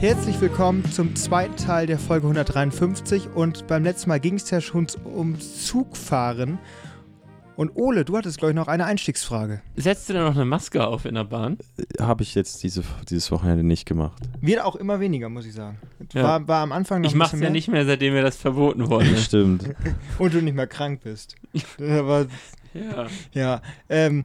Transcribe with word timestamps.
Herzlich 0.00 0.40
willkommen 0.40 0.82
zum 0.90 1.14
zweiten 1.14 1.56
Teil 1.56 1.86
der 1.86 1.98
Folge 1.98 2.26
153 2.26 3.34
und 3.34 3.66
beim 3.66 3.84
letzten 3.84 4.08
Mal 4.08 4.18
ging 4.18 4.36
es 4.36 4.48
ja 4.48 4.62
schon 4.62 4.86
ums 5.04 5.66
Zugfahren. 5.66 6.58
Und 7.54 7.76
Ole, 7.76 8.06
du 8.06 8.16
hattest, 8.16 8.38
glaube 8.38 8.52
ich, 8.52 8.56
noch 8.56 8.66
eine 8.66 8.86
Einstiegsfrage. 8.86 9.60
Setzt 9.76 10.08
du 10.08 10.14
denn 10.14 10.22
noch 10.24 10.34
eine 10.34 10.46
Maske 10.46 10.86
auf 10.86 11.04
in 11.04 11.16
der 11.16 11.24
Bahn? 11.24 11.58
Habe 12.00 12.22
ich 12.22 12.34
jetzt 12.34 12.62
diese, 12.62 12.82
dieses 13.10 13.30
Wochenende 13.30 13.62
nicht 13.62 13.84
gemacht. 13.84 14.22
Wird 14.40 14.62
auch 14.62 14.76
immer 14.76 15.00
weniger, 15.00 15.28
muss 15.28 15.44
ich 15.44 15.52
sagen. 15.52 15.76
Ja. 16.14 16.22
War, 16.22 16.48
war 16.48 16.62
am 16.62 16.72
Anfang 16.72 17.02
noch 17.02 17.10
Ich 17.10 17.14
mach's 17.14 17.32
bisschen 17.32 17.42
ja 17.42 17.50
mehr. 17.50 17.52
nicht 17.52 17.68
mehr, 17.68 17.84
seitdem 17.84 18.14
mir 18.14 18.22
das 18.22 18.36
verboten 18.38 18.88
wurde. 18.88 19.18
Stimmt. 19.18 19.68
Und 20.18 20.32
du 20.32 20.40
nicht 20.40 20.56
mehr 20.56 20.66
krank 20.66 21.02
bist. 21.04 21.36
Aber 21.78 22.24
ja. 22.72 23.06
Ja, 23.34 23.62
ähm, 23.90 24.24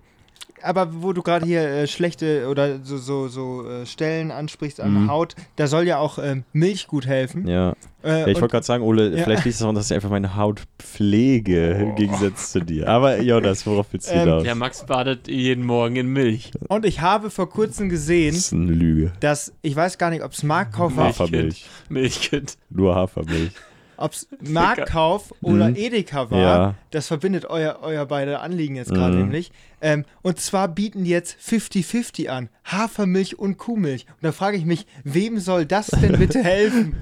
aber 0.65 1.01
wo 1.01 1.13
du 1.13 1.21
gerade 1.21 1.45
hier 1.45 1.61
äh, 1.61 1.87
schlechte 1.87 2.47
oder 2.49 2.79
so, 2.83 2.97
so, 2.97 3.27
so 3.27 3.67
äh, 3.69 3.85
Stellen 3.85 4.31
ansprichst 4.31 4.79
an 4.81 4.91
Mhm. 4.93 5.05
der 5.05 5.13
Haut, 5.13 5.35
da 5.55 5.67
soll 5.67 5.88
ja 5.88 5.97
auch 5.99 6.17
ähm, 6.19 6.43
Milch 6.53 6.88
gut 6.88 7.05
helfen. 7.07 7.47
Ja. 7.47 7.73
Äh, 8.03 8.21
ja 8.21 8.27
ich 8.27 8.35
wollte 8.41 8.49
gerade 8.51 8.65
sagen, 8.65 8.83
Ole, 8.83 9.15
Ja. 9.15 9.23
vielleicht 9.23 9.45
liegt 9.45 9.53
es 9.55 9.59
daran, 9.59 9.75
dass 9.75 9.89
ich 9.89 9.95
einfach 9.95 10.09
meine 10.09 10.35
Haut 10.35 10.63
pflege, 10.79 11.71
im 11.71 11.95
Gegensatz 11.95 12.51
zu 12.51 12.59
dir. 12.61 12.88
Aber 12.88 13.21
Jonas, 13.21 13.65
worauf 13.65 13.88
willst 13.91 14.09
du 14.09 14.13
Ähm, 14.13 14.19
hinaus? 14.21 14.43
Der 14.43 14.55
Max 14.55 14.85
badet 14.85 15.27
jeden 15.27 15.65
Morgen 15.65 15.95
in 15.95 16.07
Milch. 16.07 16.51
und 16.67 16.85
ich 16.85 17.02
habe 17.02 17.29
vor 17.29 17.49
kurzem 17.49 17.89
Das 17.89 17.99
gesehen, 17.99 18.35
ist 18.35 18.53
eine 18.53 18.71
Lüge. 18.71 19.11
dass, 19.19 19.53
ich 19.61 19.75
weiß 19.75 19.97
gar 19.97 20.09
nicht, 20.09 20.23
ob 20.23 20.31
es 20.33 20.43
Marktkauf 20.43 20.95
war, 20.97 21.07
Hafermilch. 21.09 21.66
Milchkind. 21.89 22.57
Nur 22.69 22.95
Hafermilch. 22.95 23.52
Ob 23.98 24.12
es 24.13 24.27
Marktkauf 24.41 25.34
oder 25.41 25.70
Mhm. 25.70 25.76
Edeka 25.76 26.31
war. 26.31 26.40
Ja. 26.40 26.76
Das 26.91 27.08
verbindet 27.08 27.45
euer, 27.45 27.80
euer 27.81 28.06
beide 28.06 28.39
Anliegen 28.39 28.75
jetzt 28.75 28.94
gerade 28.94 29.16
Mhm. 29.16 29.22
nämlich. 29.23 29.52
Ähm, 29.81 30.06
und 30.22 30.39
zwar 30.39 30.67
bieten 30.67 31.03
die 31.03 31.09
jetzt 31.11 31.38
50-50 31.39 32.30
an. 32.30 32.50
Hafermilch 32.66 33.38
und 33.39 33.58
Kuhmilch. 33.58 34.06
Und 34.09 34.23
da 34.23 34.31
frage 34.31 34.58
ich 34.58 34.66
mich, 34.66 34.86
wem 35.03 35.39
soll 35.39 35.66
das 35.66 35.88
denn 35.88 36.14
bitte 36.19 36.44
helfen? 36.44 36.95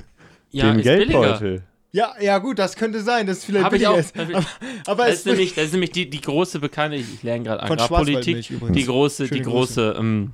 Ja, 0.51 0.71
Dem 0.71 0.79
ist 0.79 0.85
billiger. 0.85 1.19
Geldbeutel. 1.21 1.63
Ja, 1.95 2.13
ja 2.19 2.39
gut, 2.39 2.57
das 2.57 2.75
könnte 2.75 3.01
sein, 3.01 3.27
dass 3.27 3.37
es 3.37 3.45
vielleicht 3.45 3.65
Hab 3.65 3.73
ich 3.73 3.81
billiger 3.81 3.93
auch. 3.93 3.99
ist. 3.99 4.17
Aber, 4.19 4.43
aber 4.87 5.03
Das 5.05 5.13
es 5.13 5.19
ist 5.19 5.25
nämlich, 5.27 5.53
das 5.53 5.65
ist 5.65 5.71
nämlich 5.73 5.91
die, 5.91 6.09
die 6.09 6.21
große 6.21 6.59
Bekannte, 6.59 6.97
ich, 6.97 7.05
ich 7.13 7.21
lerne 7.23 7.43
gerade 7.43 7.67
Von 7.67 7.77
Agrarpolitik, 7.79 8.47
die 8.73 8.85
große, 8.85 9.23
die 9.23 9.29
Schöne 9.29 9.41
große, 9.41 9.95
ähm, 9.99 10.31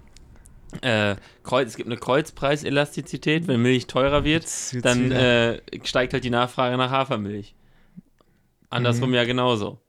äh, 0.82 1.16
Kreuz, 1.44 1.70
es 1.70 1.76
gibt 1.78 1.88
eine 1.90 1.98
Kreuzpreiselastizität, 1.98 3.48
wenn 3.48 3.62
Milch 3.62 3.88
teurer 3.88 4.24
wird, 4.24 4.44
Jetzt 4.44 4.74
wird's 4.74 4.84
dann 4.84 5.12
äh, 5.12 5.60
steigt 5.84 6.14
halt 6.14 6.24
die 6.24 6.30
Nachfrage 6.30 6.78
nach 6.78 6.92
Hafermilch. 6.92 7.56
Andersrum 8.70 9.10
Mhm. 9.10 9.16
ja 9.16 9.24
genauso. 9.24 9.80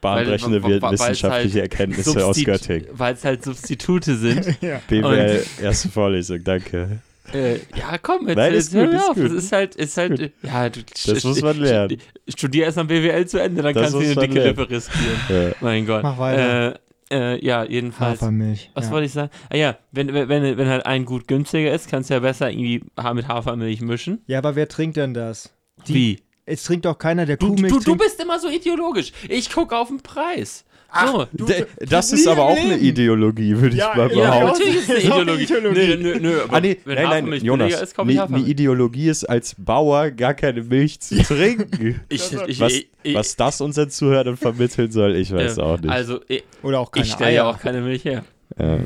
Bahnbrechende 0.00 0.62
Weil- 0.62 0.80
wissenschaftliche 0.92 1.60
halt 1.60 1.72
Erkenntnisse 1.72 2.24
aus 2.24 2.36
Substi- 2.36 2.44
Göttingen. 2.44 2.86
Weil 2.92 3.14
es 3.14 3.24
halt 3.24 3.42
Substitute 3.44 4.14
sind. 4.16 4.46
ja. 4.62 4.80
BWL, 4.86 5.44
erste 5.60 5.88
Vorlesung, 5.88 6.44
danke. 6.44 7.00
Äh, 7.34 7.56
ja, 7.76 7.98
komm, 8.00 8.26
jetzt, 8.28 8.36
Nein, 8.36 8.54
jetzt 8.54 8.72
hör 8.72 8.86
mir 8.86 8.96
ist 8.96 9.08
auf. 9.10 9.14
gut. 9.16 9.24
Das 9.24 9.32
ist 9.32 9.52
halt, 9.52 9.74
ist 9.74 9.96
halt, 9.98 10.32
ja, 10.42 10.68
du, 10.70 10.80
Das 11.04 11.24
muss 11.24 11.42
man 11.42 11.58
lernen. 11.58 11.98
Studier 12.28 12.64
erst 12.66 12.76
mal 12.76 12.84
BWL 12.84 13.26
zu 13.26 13.38
Ende, 13.38 13.60
dann 13.60 13.74
Das 13.74 13.82
kannst 13.92 13.94
du 13.96 14.00
dir 14.00 14.12
eine 14.12 14.20
dicke 14.20 14.34
lernen. 14.34 14.56
Lippe 14.56 14.70
riskieren. 14.70 15.20
Ja. 15.28 15.50
Mein 15.60 15.84
Gott. 15.84 16.02
Mach 16.04 16.16
weiter. 16.16 16.74
Äh, 16.74 16.78
äh, 17.12 17.44
ja, 17.44 17.64
jedenfalls. 17.64 18.20
Hafermilch. 18.20 18.70
Was 18.74 18.86
ja. 18.86 18.90
wollte 18.92 19.06
ich 19.06 19.12
sagen? 19.12 19.30
Ah 19.50 19.56
ja, 19.56 19.78
wenn, 19.92 20.12
wenn, 20.12 20.28
wenn 20.56 20.68
halt 20.68 20.86
ein 20.86 21.04
gut 21.04 21.28
günstiger 21.28 21.72
ist, 21.72 21.88
kannst 21.90 22.10
du 22.10 22.14
ja 22.14 22.20
besser 22.20 22.50
irgendwie 22.50 22.82
mit 23.14 23.28
Hafermilch 23.28 23.80
mischen. 23.80 24.22
ja, 24.26 24.38
aber 24.38 24.56
wer 24.56 24.68
trinkt 24.68 24.96
denn 24.96 25.14
das? 25.14 25.52
Die- 25.86 25.94
Wie? 25.94 26.18
Es 26.50 26.64
trinkt 26.64 26.86
doch 26.86 26.96
keiner, 26.96 27.26
der 27.26 27.36
Du, 27.36 27.48
Kuhmilch 27.48 27.70
du, 27.70 27.78
du 27.78 27.84
trinkt. 27.84 28.02
bist 28.02 28.22
immer 28.22 28.38
so 28.40 28.48
ideologisch. 28.48 29.12
Ich 29.28 29.50
gucke 29.50 29.76
auf 29.76 29.88
den 29.88 30.00
Preis. 30.00 30.64
So. 31.06 31.26
du- 31.32 31.46
Das 31.86 32.12
ist 32.12 32.26
aber 32.26 32.44
auch 32.44 32.56
eine. 32.56 32.78
Ideologie, 32.78 33.54
würde 33.56 33.74
ich 33.76 33.80
Ja, 33.80 33.92
mal 33.94 34.10
ja, 34.10 34.16
Ja, 34.24 34.30
behaupten. 34.40 34.58
natürlich 34.64 34.76
ist 34.76 34.90
eine 34.90 34.98
Ideologie. 35.00 35.42
Ideologie. 35.42 35.96
Nö, 35.96 35.96
nö, 35.96 36.20
nö. 36.20 36.42
aber 36.42 36.56
Ah, 36.56 36.60
nee, 36.60 36.76
wenn 36.84 36.94
nein, 36.94 37.04
nein, 37.04 37.12
Hafermilch 37.16 37.42
Jonas, 37.42 37.80
ist, 37.82 37.92
ich 37.98 38.20
eine. 38.20 38.38
Ideologie 38.38 39.08
ist 39.08 39.24
als 39.24 39.54
Bauer 39.58 40.10
gar 40.10 40.34
keine 40.34 40.62
Milch 40.62 41.00
zu 41.00 41.22
trinken. 41.22 42.00
Ich, 42.08 42.32
ich, 42.46 42.60
was, 42.60 42.72
ich, 42.72 42.88
ich, 43.02 43.14
was 43.14 43.36
das 43.36 43.60
unseren 43.60 43.90
Zuhörern 43.90 44.36
vermitteln 44.36 44.90
soll, 44.90 45.16
ich 45.16 45.32
weiß 45.32 45.58
äh, 45.58 45.60
auch 45.60 45.78
nicht. 45.80 45.90
Also, 45.90 46.20
ich, 46.28 46.42
Oder 46.62 46.80
auch 46.80 46.90
keine 46.90 47.06
ich 47.06 47.12
stelle 47.12 47.34
ja 47.34 47.44
auch 47.50 47.58
keine 47.58 47.80
Milch 47.80 48.04
her. 48.04 48.24
ja. 48.58 48.78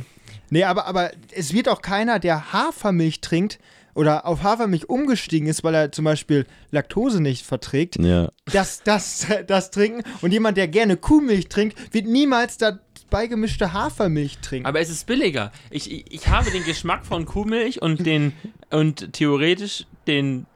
Nee, 0.51 0.65
aber, 0.65 0.87
aber 0.87 1.13
es 1.35 1.55
wird 1.55 1.69
auch 1.69 1.81
keiner, 1.81 2.19
der 2.19 2.53
Hafermilch 2.53 3.21
trinkt 3.23 3.59
oder 3.95 4.27
auf 4.27 4.43
Hafermilch 4.43 4.89
umgestiegen 4.89 5.49
ist, 5.49 5.65
weil 5.65 5.75
er 5.75 5.93
zum 5.93 6.05
Beispiel 6.05 6.47
Laktose 6.71 7.21
nicht 7.21 7.45
verträgt, 7.45 7.99
ja. 7.99 8.31
das, 8.53 8.83
das, 8.83 9.27
das 9.47 9.71
trinken. 9.71 10.03
Und 10.21 10.33
jemand, 10.33 10.57
der 10.57 10.69
gerne 10.69 10.97
Kuhmilch 10.97 11.49
trinkt, 11.49 11.95
wird 11.95 12.07
niemals 12.07 12.59
dabei 12.59 13.27
gemischte 13.27 13.73
Hafermilch 13.73 14.39
trinken. 14.39 14.67
Aber 14.67 14.81
es 14.81 14.91
ist 14.91 15.07
billiger. 15.07 15.53
Ich, 15.71 15.91
ich, 15.91 16.13
ich 16.13 16.29
habe 16.29 16.51
den 16.51 16.65
Geschmack 16.65 17.05
von 17.05 17.27
Kuhmilch 17.27 17.83
und 17.83 18.07
den 18.07 18.33
und 18.71 19.13
theoretisch 19.13 19.87
den, 20.07 20.47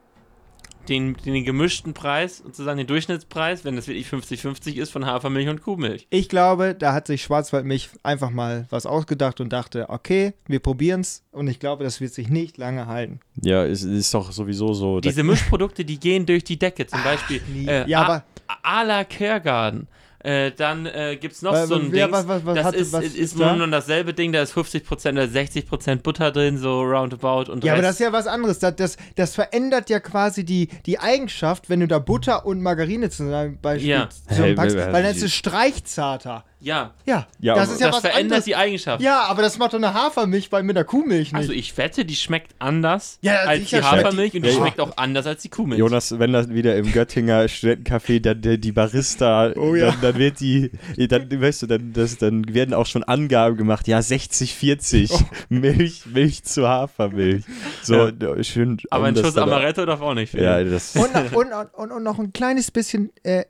den, 0.89 1.15
den 1.25 1.43
gemischten 1.43 1.93
Preis, 1.93 2.37
sozusagen 2.39 2.77
den 2.77 2.87
Durchschnittspreis, 2.87 3.65
wenn 3.65 3.75
das 3.75 3.87
wirklich 3.87 4.07
50-50 4.07 4.75
ist, 4.75 4.91
von 4.91 5.05
Hafermilch 5.05 5.49
und 5.49 5.61
Kuhmilch. 5.61 6.07
Ich 6.09 6.29
glaube, 6.29 6.75
da 6.77 6.93
hat 6.93 7.07
sich 7.07 7.23
Schwarzwaldmilch 7.23 7.89
einfach 8.03 8.29
mal 8.29 8.65
was 8.69 8.85
ausgedacht 8.85 9.41
und 9.41 9.51
dachte, 9.53 9.89
okay, 9.89 10.33
wir 10.47 10.59
probieren's. 10.59 11.23
Und 11.31 11.47
ich 11.47 11.59
glaube, 11.59 11.83
das 11.83 12.01
wird 12.01 12.13
sich 12.13 12.29
nicht 12.29 12.57
lange 12.57 12.87
halten. 12.87 13.19
ja, 13.41 13.65
es 13.65 13.83
ist 13.83 14.13
doch 14.13 14.31
sowieso 14.31 14.73
so. 14.73 14.99
Diese 14.99 15.23
Mischprodukte, 15.23 15.85
die 15.85 15.99
gehen 15.99 16.25
durch 16.25 16.43
die 16.43 16.57
Decke. 16.57 16.87
Zum 16.87 17.03
Beispiel 17.03 17.41
nie. 17.53 17.67
äh, 17.67 17.87
Ja, 17.87 18.01
A- 18.01 18.05
aber- 18.05 18.23
A 18.63 18.81
la 18.83 19.03
Kergarten. 19.03 19.87
Äh, 20.27 20.51
dann 20.51 20.85
äh, 20.85 21.15
gibt 21.19 21.35
es 21.35 21.41
noch 21.41 21.53
Wa- 21.53 21.65
so 21.65 21.75
ein 21.75 21.91
wer- 21.91 22.07
Ding. 22.07 22.13
was- 22.13 22.27
was- 22.27 22.45
was 22.45 22.55
das 22.55 22.65
hat- 22.65 22.75
ist, 22.75 22.91
was 22.91 23.03
ist, 23.05 23.15
ist 23.15 23.37
nur, 23.37 23.45
da? 23.45 23.55
nur 23.55 23.67
dasselbe 23.67 24.13
Ding, 24.13 24.33
da 24.33 24.41
ist 24.41 24.51
50% 24.53 25.11
oder 25.13 25.23
60% 25.27 26.03
Butter 26.03 26.31
drin, 26.31 26.57
so 26.57 26.81
roundabout. 26.81 27.49
Und 27.49 27.63
Ja, 27.63 27.71
aber 27.73 27.81
Rest- 27.81 27.89
das 27.91 27.95
ist 27.95 27.99
ja 28.01 28.11
was 28.11 28.27
anderes. 28.27 28.59
Das, 28.59 28.75
das, 28.75 28.97
das 29.15 29.35
verändert 29.35 29.89
ja 29.89 30.01
quasi 30.01 30.43
die, 30.43 30.67
die 30.85 30.99
Eigenschaft, 30.99 31.69
wenn 31.69 31.79
du 31.79 31.87
da 31.87 31.99
Butter 31.99 32.45
und 32.45 32.61
Margarine 32.61 33.09
zum 33.09 33.29
Beispiel 33.61 33.89
Ja. 33.89 34.09
zusammenpackst, 34.27 34.75
Hey, 34.75 34.91
weil 34.93 35.03
dann 35.03 35.15
ist 35.15 35.23
es 35.23 35.33
streichzarter. 35.33 36.43
Ja, 36.59 36.93
Ja, 37.05 37.27
Ja, 37.39 37.55
das 37.55 37.69
ist 37.71 37.79
ja 37.81 37.87
das 37.87 37.97
was 37.97 38.01
verändert 38.01 38.23
anderes. 38.23 38.45
die 38.45 38.55
Eigenschaft. 38.55 39.01
Ja, 39.01 39.21
aber 39.25 39.41
das 39.43 39.57
macht 39.59 39.73
doch 39.73 39.77
eine 39.77 39.93
Hafermilch 39.93 40.49
bei 40.49 40.63
mit 40.63 40.75
der 40.75 40.85
Kuhmilch 40.85 41.31
nicht. 41.31 41.35
Also 41.35 41.53
ich 41.53 41.77
wette, 41.77 42.03
die 42.03 42.15
schmeckt 42.15 42.55
anders 42.59 43.19
Ja, 43.21 43.35
als 43.41 43.59
die 43.61 43.67
schmeckt 43.67 43.83
die- 43.83 43.87
Hafermilch 43.87 44.33
und 44.35 44.41
die 44.43 44.49
Ja, 44.49 44.55
schmeckt 44.55 44.79
auch 44.79 44.97
anders 44.97 45.27
als 45.27 45.43
die 45.43 45.49
Kuhmilch. 45.49 45.79
Jonas, 45.79 46.17
wenn 46.17 46.33
das 46.33 46.49
wieder 46.49 46.75
im 46.75 46.91
Göttinger 46.91 47.43
Studentencafé 47.47 48.19
dann 48.21 48.41
der, 48.41 48.57
die 48.57 48.71
Barista, 48.71 49.51
Oh 49.55 49.75
ja. 49.75 49.91
dann, 49.91 50.01
dann 50.01 50.17
wird 50.17 50.39
die, 50.39 50.71
dann, 50.97 51.29
weißt 51.41 51.61
du, 51.61 51.67
dann, 51.67 51.93
das, 51.93 52.17
dann 52.17 52.51
werden 52.53 52.73
auch 52.73 52.85
schon 52.87 53.03
Angaben 53.03 53.55
gemacht, 53.57 53.87
ja, 53.87 54.01
60, 54.01 54.55
40 54.55 55.11
Oh. 55.11 55.19
Milch, 55.49 56.05
Milch 56.07 56.43
zu 56.43 56.67
Hafermilch. 56.67 57.43
So, 57.83 58.09
schön. 58.41 58.77
aber 58.89 59.05
ein 59.05 59.15
Schuss 59.15 59.37
Amaretto 59.37 59.85
darf 59.85 60.01
auch 60.01 60.13
nicht 60.15 60.31
fehlen. 60.31 60.43
Ja, 60.43 60.63
das, 60.63 60.95
und, 60.95 61.13
noch, 61.13 61.31
und, 61.33 61.51
und, 61.75 61.91
und 61.91 62.03
noch 62.03 62.17
ein 62.19 62.33
kleines 62.33 62.71
bisschen 62.71 63.11
äh, 63.23 63.45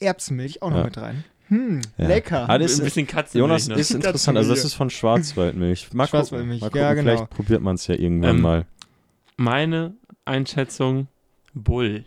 Erbsenmilch 0.00 0.62
auch 0.62 0.70
noch 0.70 0.78
Ja. 0.78 0.84
mit 0.84 0.98
rein. 0.98 1.24
Hm, 1.52 1.82
Ja. 1.98 2.06
lecker. 2.08 2.48
Ah, 2.48 2.56
das 2.56 2.78
ein 2.78 2.84
bisschen 2.84 3.06
Katzenmilch. 3.06 3.48
Jonas 3.48 3.68
ne? 3.68 3.74
ist 3.74 3.90
interessant, 3.90 4.38
also 4.38 4.50
das 4.50 4.64
ist 4.64 4.72
von 4.74 4.88
Schwarzwaldmilch. 4.88 5.92
Mal 5.92 6.06
Schwarzwaldmilch, 6.06 6.60
gucken, 6.60 6.80
mal 6.80 6.82
ja, 6.82 6.90
gucken, 6.90 7.04
genau. 7.04 7.16
vielleicht 7.18 7.30
probiert 7.30 7.60
man 7.60 7.74
es 7.74 7.86
ja 7.86 7.94
irgendwann 7.94 8.36
Ähm, 8.36 8.40
mal. 8.42 8.66
Meine 9.36 9.94
Einschätzung, 10.24 11.08
Bull. 11.52 12.04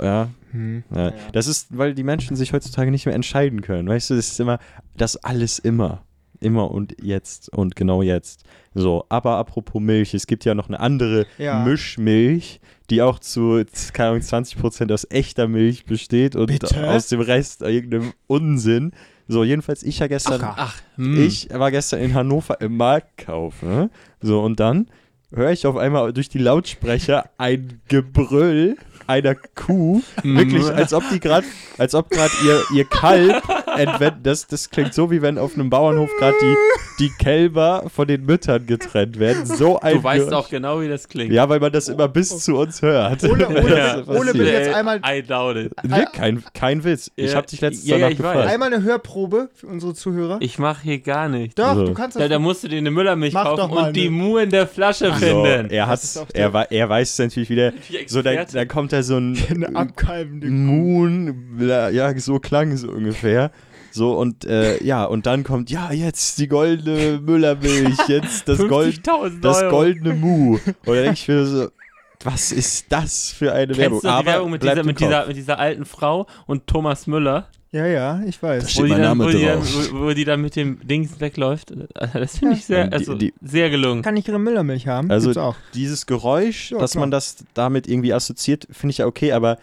Ja, 0.00 0.28
Hm. 0.52 0.84
ja. 0.94 1.12
Das 1.32 1.48
ist, 1.48 1.76
weil 1.76 1.94
die 1.94 2.04
Menschen 2.04 2.36
sich 2.36 2.52
heutzutage 2.52 2.90
nicht 2.92 3.06
mehr 3.06 3.14
entscheiden 3.14 3.60
können. 3.60 3.88
Weißt 3.88 4.10
du, 4.10 4.14
das 4.14 4.28
ist 4.28 4.38
immer, 4.40 4.58
das 4.96 5.16
alles 5.16 5.58
immer. 5.58 6.02
Immer 6.40 6.70
und 6.70 6.94
jetzt 7.02 7.48
und 7.48 7.74
genau 7.74 8.02
jetzt. 8.02 8.44
So, 8.74 9.04
aber 9.08 9.36
apropos 9.36 9.80
Milch, 9.80 10.14
es 10.14 10.26
gibt 10.26 10.44
ja 10.44 10.54
noch 10.54 10.68
eine 10.68 10.80
andere 10.80 11.26
Ja. 11.38 11.64
Mischmilch, 11.64 12.60
die 12.90 13.02
auch 13.02 13.18
zu, 13.18 13.62
keine 13.92 14.10
Ahnung, 14.10 14.22
20% 14.22 14.92
aus 14.92 15.06
echter 15.10 15.48
Milch 15.48 15.84
besteht 15.86 16.36
und 16.36 16.46
Bitte? 16.46 16.90
aus 16.90 17.08
dem 17.08 17.20
Rest 17.20 17.62
irgendeinem 17.62 18.12
Unsinn. 18.26 18.92
So, 19.26 19.42
jedenfalls, 19.44 19.82
ich 19.82 20.00
ja 20.00 20.06
gestern, 20.06 20.40
Ach, 20.42 20.76
hm. 20.96 21.24
ich 21.24 21.48
war 21.50 21.70
gestern 21.70 22.00
in 22.00 22.14
Hannover 22.14 22.60
im 22.60 22.76
Marktkauf. 22.76 23.62
Ne? 23.62 23.88
So, 24.20 24.42
und 24.42 24.60
dann 24.60 24.88
höre 25.32 25.50
ich 25.50 25.66
auf 25.66 25.76
einmal 25.76 26.12
durch 26.12 26.28
die 26.28 26.38
Lautsprecher 26.38 27.30
ein 27.38 27.80
Gebrüll 27.88 28.76
einer 29.06 29.34
Kuh. 29.34 30.02
Wirklich, 30.22 30.64
als 30.66 30.92
ob 30.92 31.04
die 31.10 31.20
gerade, 31.20 31.46
als 31.78 31.94
ob 31.94 32.10
gerade 32.10 32.32
ihr, 32.44 32.62
ihr 32.74 32.84
Kalb 32.84 33.42
entwendet. 33.78 34.20
Das, 34.24 34.46
das 34.46 34.70
klingt 34.70 34.94
so, 34.94 35.10
wie 35.10 35.22
wenn 35.22 35.38
auf 35.38 35.54
einem 35.54 35.70
Bauernhof 35.70 36.10
gerade 36.18 36.34
die, 36.40 36.54
die 37.04 37.10
Kälber 37.18 37.84
von 37.94 38.06
den 38.08 38.24
Müttern 38.24 38.66
getrennt 38.66 39.18
werden. 39.18 39.46
So 39.46 39.78
ein 39.80 39.96
Du 39.96 40.04
weißt 40.04 40.32
auch 40.32 40.48
genau, 40.48 40.80
wie 40.80 40.88
das 40.88 41.08
klingt. 41.08 41.32
Ja, 41.32 41.48
weil 41.48 41.60
man 41.60 41.72
das 41.72 41.88
immer 41.88 42.08
bis 42.08 42.38
zu 42.44 42.56
uns 42.56 42.82
hört. 42.82 43.22
Ole- 43.24 43.48
Ole- 43.48 44.34
will 44.34 44.46
jetzt 44.46 44.74
einmal- 44.74 45.00
I 45.06 45.22
doubt 45.22 45.56
it. 45.56 45.72
Nee, 45.82 46.04
kein, 46.12 46.42
kein 46.54 46.84
Witz. 46.84 47.10
Ich 47.16 47.30
Ja, 47.32 47.36
habe 47.36 47.46
dich 47.46 47.60
letztens 47.60 47.86
ja, 47.88 47.96
ja, 47.96 48.08
ich 48.08 48.18
weiß. 48.22 48.32
gefragt. 48.32 48.50
Einmal 48.52 48.72
eine 48.72 48.82
Hörprobe 48.82 49.48
für 49.54 49.66
unsere 49.66 49.94
Zuhörer. 49.94 50.38
Ich 50.40 50.58
mache 50.58 50.82
hier 50.82 50.98
gar 51.00 51.28
nichts. 51.28 51.54
Doch, 51.56 51.74
So. 51.74 51.86
du 51.86 51.94
kannst 51.94 52.16
das. 52.16 52.22
Da, 52.22 52.28
da 52.28 52.38
musst 52.38 52.64
du 52.64 52.68
dir 52.68 52.78
eine 52.78 52.90
Müllermilch 52.90 53.34
Mach 53.34 53.44
kaufen 53.44 53.70
und 53.76 53.96
die. 53.96 54.08
Mu 54.10 54.38
in 54.38 54.50
der 54.50 54.66
Flasche 54.66 55.06
So, 55.06 55.12
finden. 55.14 55.70
er, 55.70 55.86
hat, 55.86 56.00
er, 56.34 56.66
er 56.70 56.88
weiß 56.88 57.18
natürlich 57.18 57.50
wieder. 57.50 57.72
So, 58.06 58.20
Experte. 58.20 58.52
dann 58.54 58.68
kommt 58.68 58.92
da 58.92 59.02
so 59.02 59.16
ein 59.16 59.36
eine 59.50 59.74
abkalbende 59.74 60.48
Moon, 60.48 61.56
bla- 61.58 61.90
ja, 61.90 62.16
so 62.18 62.38
klang 62.38 62.70
es 62.72 62.84
ungefähr. 62.84 63.50
So 63.94 64.18
und 64.18 64.44
äh, 64.44 64.82
ja, 64.82 65.04
und 65.04 65.24
dann 65.26 65.44
kommt, 65.44 65.70
ja, 65.70 65.92
jetzt 65.92 66.38
die 66.38 66.48
goldene 66.48 67.20
Müllermilch, 67.22 67.96
jetzt 68.08 68.48
das, 68.48 68.58
Gold, 68.68 68.96
50.000 69.06 69.40
das 69.40 69.60
goldene 69.70 70.14
Mu. 70.14 70.54
Und 70.54 70.62
dann 70.84 70.94
denke 70.94 71.12
ich 71.12 71.28
mir 71.28 71.46
so, 71.46 71.68
was 72.24 72.50
ist 72.50 72.86
das 72.90 73.30
für 73.30 73.52
eine 73.52 73.76
Werbung? 73.76 74.00
Kennst 74.00 74.16
du 74.16 74.20
die 74.20 74.26
Werbung 74.26 74.50
mit 74.50 74.62
dieser, 74.64 74.82
mit, 74.82 74.98
dieser, 74.98 75.26
mit 75.26 75.36
dieser 75.36 75.58
alten 75.60 75.84
Frau 75.84 76.26
und 76.46 76.66
Thomas 76.66 77.06
Müller? 77.06 77.46
Ja, 77.70 77.86
ja, 77.86 78.20
ich 78.26 78.40
weiß. 78.42 78.70
steht 78.70 78.82
wo, 78.82 78.86
die 78.86 78.90
mein 78.92 79.02
dann, 79.02 79.18
Name 79.18 79.24
wo, 79.26 79.36
die 79.36 79.44
dann, 79.44 79.58
drauf. 79.60 79.88
wo, 79.92 80.00
wo 80.06 80.10
die 80.12 80.24
dann 80.24 80.40
mit 80.40 80.56
dem 80.56 80.78
Dings 80.86 81.20
wegläuft. 81.20 81.72
Das 82.14 82.38
finde 82.38 82.54
ich 82.54 82.64
sehr, 82.64 82.86
Die- 82.88 82.92
also, 82.92 83.14
die- 83.14 83.34
sehr 83.42 83.68
gelungen. 83.70 84.02
Kann 84.02 84.16
ich 84.16 84.26
ihre 84.26 84.38
Müllermilch 84.40 84.86
haben? 84.88 85.10
Also. 85.10 85.54
Dieses 85.74 86.06
Geräusch, 86.06 86.70
Ja, 86.72 86.78
dass 86.78 86.92
klar. 86.92 87.00
man 87.02 87.10
das 87.12 87.36
damit 87.54 87.86
irgendwie 87.88 88.12
assoziiert, 88.12 88.66
finde 88.72 88.90
ich 88.92 88.98
ja 88.98 89.06
okay, 89.06 89.32
aber 89.32 89.58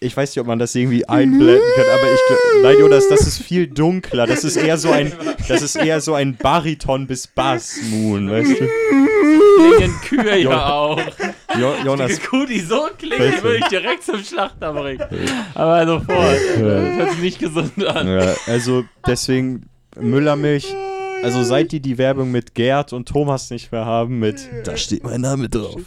ich 0.00 0.16
weiß 0.16 0.30
nicht, 0.30 0.40
ob 0.40 0.46
man 0.46 0.58
das 0.58 0.74
irgendwie 0.74 1.06
einblenden 1.08 1.60
kann, 1.74 1.84
aber 1.86 2.12
ich 2.12 2.20
gl- 2.20 2.62
nein, 2.62 2.76
Jonas, 2.78 3.08
das 3.08 3.26
ist 3.26 3.38
viel 3.42 3.66
dunkler. 3.66 4.26
Das 4.26 4.44
ist 4.44 4.56
eher 4.56 4.76
so 4.78 4.90
ein, 4.90 5.12
das 5.48 5.62
ist 5.62 5.76
eher 5.76 6.00
so 6.00 6.14
ein 6.14 6.36
Bariton 6.36 7.06
bis 7.06 7.26
Bass 7.26 7.78
Moon, 7.90 8.30
weißt 8.30 8.50
du? 8.50 8.68
Klingen 9.78 9.94
Kühe 10.04 10.38
ja 10.38 10.66
auch. 10.72 11.00
Jo 11.58 11.74
Die 11.80 11.86
Jonas, 11.86 12.20
Kuh, 12.22 12.44
die 12.46 12.60
so 12.60 12.88
die 13.00 13.08
du. 13.08 13.42
würde 13.42 13.56
ich 13.58 13.66
direkt 13.68 14.04
zum 14.04 14.22
Schlachter 14.22 14.72
bringen. 14.72 15.02
Aber 15.54 15.86
sofort. 15.86 16.36
Das 16.54 16.58
hört 16.60 17.10
sich 17.12 17.20
nicht 17.20 17.38
gesund 17.38 17.84
an. 17.86 18.06
ja, 18.08 18.34
also 18.46 18.84
deswegen 19.06 19.68
Müllermilch. 19.98 20.74
Also 21.26 21.42
seit 21.42 21.72
die 21.72 21.80
die 21.80 21.98
Werbung 21.98 22.30
mit 22.30 22.54
Gerd 22.54 22.92
und 22.92 23.08
Thomas 23.08 23.50
nicht 23.50 23.72
mehr 23.72 23.84
haben 23.84 24.18
mit 24.20 24.48
Da 24.64 24.76
steht 24.76 25.02
mein 25.04 25.20
Name 25.20 25.48
drauf. 25.48 25.80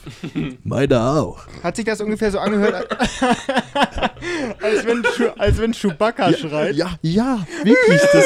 Meiner 0.63 1.19
auch. 1.21 1.39
Hat 1.63 1.75
sich 1.77 1.85
das 1.85 2.01
ungefähr 2.01 2.29
so 2.31 2.39
angehört, 2.39 2.87
als, 4.61 4.85
wenn, 4.85 5.03
als 5.37 5.57
wenn 5.59 5.71
Chewbacca 5.73 6.33
schreit? 6.33 6.75
Ja, 6.75 6.91
ja, 7.01 7.45
wirklich. 7.63 8.01
Das, 8.13 8.25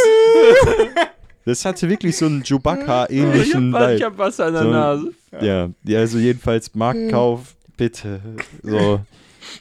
das 1.45 1.65
hatte 1.65 1.89
wirklich 1.89 2.17
so 2.17 2.25
einen 2.25 2.41
Ich 2.41 2.47
Chewbacca-ähnlichen 2.49 3.69
ich 3.73 3.79
Vibe. 3.79 4.05
hab 4.05 4.17
Wasser 4.17 4.47
in 4.47 4.53
der 4.53 4.63
So- 4.63 4.69
Nase. 4.71 5.13
Ja, 5.41 5.69
ja, 5.83 5.99
also 5.99 6.17
jedenfalls 6.19 6.73
Marktkauf, 6.75 7.55
bitte. 7.75 8.19
So. 8.61 8.99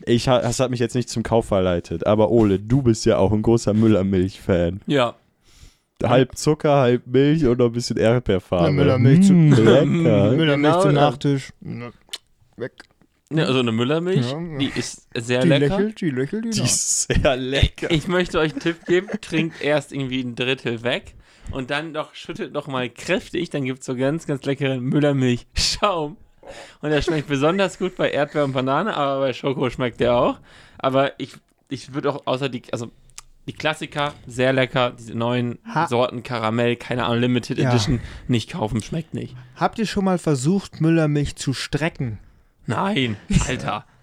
Ich, 0.07 0.29
ha- 0.29 0.41
das 0.41 0.61
hat 0.61 0.71
mich 0.71 0.81
jetzt 0.81 0.95
nicht 0.95 1.09
zum 1.09 1.23
Kauf 1.23 1.47
verleitet, 1.47 2.07
aber 2.07 2.31
Ole, 2.31 2.59
du 2.59 2.83
bist 2.83 3.05
ja 3.05 3.17
auch 3.19 3.33
ein 3.33 3.43
großer 3.43 3.75
Müllermilch-Fan. 3.75 4.81
Ja. 4.87 5.15
Halb 6.09 6.37
Zucker, 6.37 6.77
halb 6.77 7.07
Milch 7.07 7.45
und 7.47 7.59
noch 7.59 7.67
ein 7.67 7.73
bisschen 7.73 7.97
Erdbeerfarbe. 7.97 8.67
Eine 8.67 8.77
Müllermilch 8.77 9.27
zu- 9.27 9.33
lecker. 9.35 9.85
Müllermilch 9.85 10.57
Genau, 10.73 10.81
zum 10.83 10.95
ja. 10.95 11.01
Nachtisch. 11.01 11.53
Weg. 12.57 12.73
Ne, 13.31 13.47
also 13.47 13.61
eine 13.61 13.73
Müllermilch, 13.73 14.31
Ja, 14.31 14.39
ja. 14.39 14.59
die 14.59 14.71
ist 14.75 15.09
sehr 15.15 15.41
Die 15.43 15.49
lecker. 15.49 15.79
lächelt, 15.79 16.01
die 16.03 16.11
lächelt, 16.11 16.45
die 16.45 16.51
Die 16.51 16.63
ist 16.63 17.09
sehr 17.09 17.37
lecker. 17.37 17.91
Ich 17.91 18.07
möchte 18.07 18.39
euch 18.39 18.53
einen 18.53 18.61
Tipp 18.61 18.85
geben, 18.87 19.09
trinkt 19.23 19.63
erst 19.63 19.93
irgendwie 19.93 20.21
ein 20.23 20.35
Drittel 20.35 20.83
weg 20.83 21.15
und 21.51 21.71
dann 21.71 21.93
noch 21.93 22.15
schüttelt 22.15 22.53
noch 22.53 22.67
mal 22.67 22.91
kräftig, 22.91 23.49
dann 23.49 23.65
gibt 23.65 23.81
es 23.81 23.87
so 23.87 23.97
ganz, 23.97 24.27
ganz 24.27 24.45
leckeren 24.45 24.81
Müllermilch-Schaum. 24.83 26.19
Und 26.83 26.91
der 26.91 27.01
schmeckt 27.01 27.29
besonders 27.29 27.79
gut 27.79 27.97
bei 27.97 28.11
Erdbeer 28.11 28.45
und 28.45 28.53
Banane, 28.53 28.95
aber 28.95 29.21
bei 29.21 29.33
Schoko 29.33 29.71
schmeckt 29.71 30.01
der 30.01 30.15
auch. 30.15 30.39
Aber 30.77 31.19
ich, 31.19 31.33
ich 31.71 31.95
würde 31.95 32.11
auch 32.13 32.27
außer 32.27 32.51
die, 32.51 32.63
also 32.73 32.91
die 33.49 33.53
Klassiker, 33.53 34.15
sehr 34.27 34.53
lecker, 34.53 34.93
diese 34.97 35.15
neuen 35.17 35.59
Ha. 35.75 35.87
Sorten 35.89 36.23
Karamell, 36.23 36.77
keine 36.77 37.05
Ahnung, 37.05 37.21
Limited 37.21 37.59
Ja. 37.59 37.71
Edition, 37.71 38.01
nicht 38.29 38.51
kaufen, 38.53 38.83
schmeckt 38.83 39.15
nicht. 39.15 39.35
Habt 39.57 39.79
ihr 39.79 39.87
schon 39.87 40.05
mal 40.05 40.19
versucht, 40.19 40.81
Müllermilch 40.81 41.37
zu 41.37 41.53
strecken? 41.53 42.19
Nein, 42.67 43.17
Alter. 43.49 43.85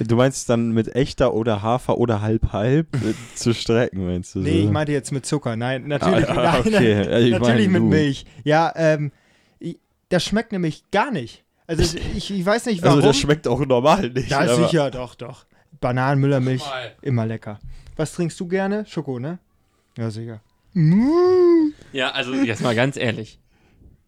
Du 0.00 0.16
meinst 0.16 0.48
dann 0.50 0.72
mit 0.72 0.96
echter 0.96 1.32
oder 1.32 1.62
Hafer 1.62 1.98
oder 1.98 2.20
halb-halb 2.20 2.88
zu 3.36 3.54
strecken, 3.54 4.04
meinst 4.04 4.34
du? 4.34 4.40
Nee, 4.40 4.50
so? 4.62 4.64
ich 4.66 4.70
meinte 4.70 4.90
jetzt 4.90 5.12
mit 5.12 5.24
Zucker. 5.24 5.54
Nein, 5.54 5.86
natürlich, 5.86 6.28
Ah, 6.28 6.34
nein, 6.34 6.60
okay. 6.60 6.94
nein, 6.96 7.10
Ja, 7.10 7.18
ich 7.20 7.30
natürlich 7.30 7.68
mit 7.68 7.82
du. 7.82 7.86
Milch. 7.86 8.24
Ja, 8.42 8.72
ähm, 8.74 9.12
das 10.08 10.24
schmeckt 10.24 10.50
nämlich 10.50 10.82
gar 10.90 11.12
nicht. 11.12 11.44
Also 11.68 11.96
ich, 12.16 12.32
ich 12.32 12.44
weiß 12.44 12.66
nicht 12.66 12.82
warum. 12.82 12.96
Also 12.96 13.08
das 13.08 13.18
schmeckt 13.18 13.46
auch 13.46 13.64
normal 13.64 14.10
nicht. 14.10 14.28
ja, 14.30 14.52
sicher, 14.52 14.90
doch, 14.90 15.14
doch. 15.14 15.46
Bananen, 15.80 16.20
Müllermilch, 16.20 16.64
Mal. 16.64 16.96
immer 17.02 17.24
lecker. 17.26 17.60
Was 17.96 18.12
trinkst 18.12 18.38
du 18.40 18.46
gerne? 18.46 18.84
Schoko, 18.86 19.18
ne? 19.18 19.38
Ja, 19.96 20.10
sicher. 20.10 20.40
Ja, 21.92 22.10
also 22.10 22.34
jetzt 22.34 22.62
mal 22.62 22.74
ganz 22.74 22.96
ehrlich. 22.96 23.38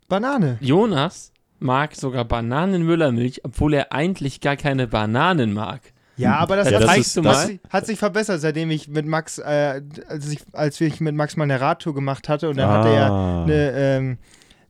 Banane. 0.08 0.58
Jonas 0.60 1.32
mag 1.58 1.94
sogar 1.94 2.24
Bananenmüllermilch, 2.24 3.44
obwohl 3.44 3.74
er 3.74 3.92
eigentlich 3.92 4.40
gar 4.40 4.56
keine 4.56 4.86
Bananen 4.86 5.52
mag. 5.52 5.80
Ja, 6.16 6.36
aber 6.36 6.56
das, 6.56 6.70
Ja, 6.70 6.76
hat, 6.76 6.82
das 6.84 6.90
sich- 6.94 7.00
ist- 7.06 7.16
du 7.16 7.32
sich, 7.32 7.60
hat 7.70 7.86
sich 7.86 7.98
verbessert, 7.98 8.40
seitdem 8.40 8.70
ich 8.70 8.88
mit 8.88 9.06
Max, 9.06 9.38
äh, 9.38 9.82
als, 10.08 10.28
ich, 10.30 10.40
als 10.52 10.80
ich 10.80 11.00
mit 11.00 11.14
Max 11.14 11.36
mal 11.36 11.44
eine 11.44 11.60
Radtour 11.60 11.94
gemacht 11.94 12.28
hatte 12.28 12.48
und 12.50 12.56
dann 12.58 12.68
hatte 12.68 12.88
er 12.88 12.94
ja 12.94 13.08
Ah. 13.10 13.42
eine, 13.44 13.70
ähm, 13.72 14.18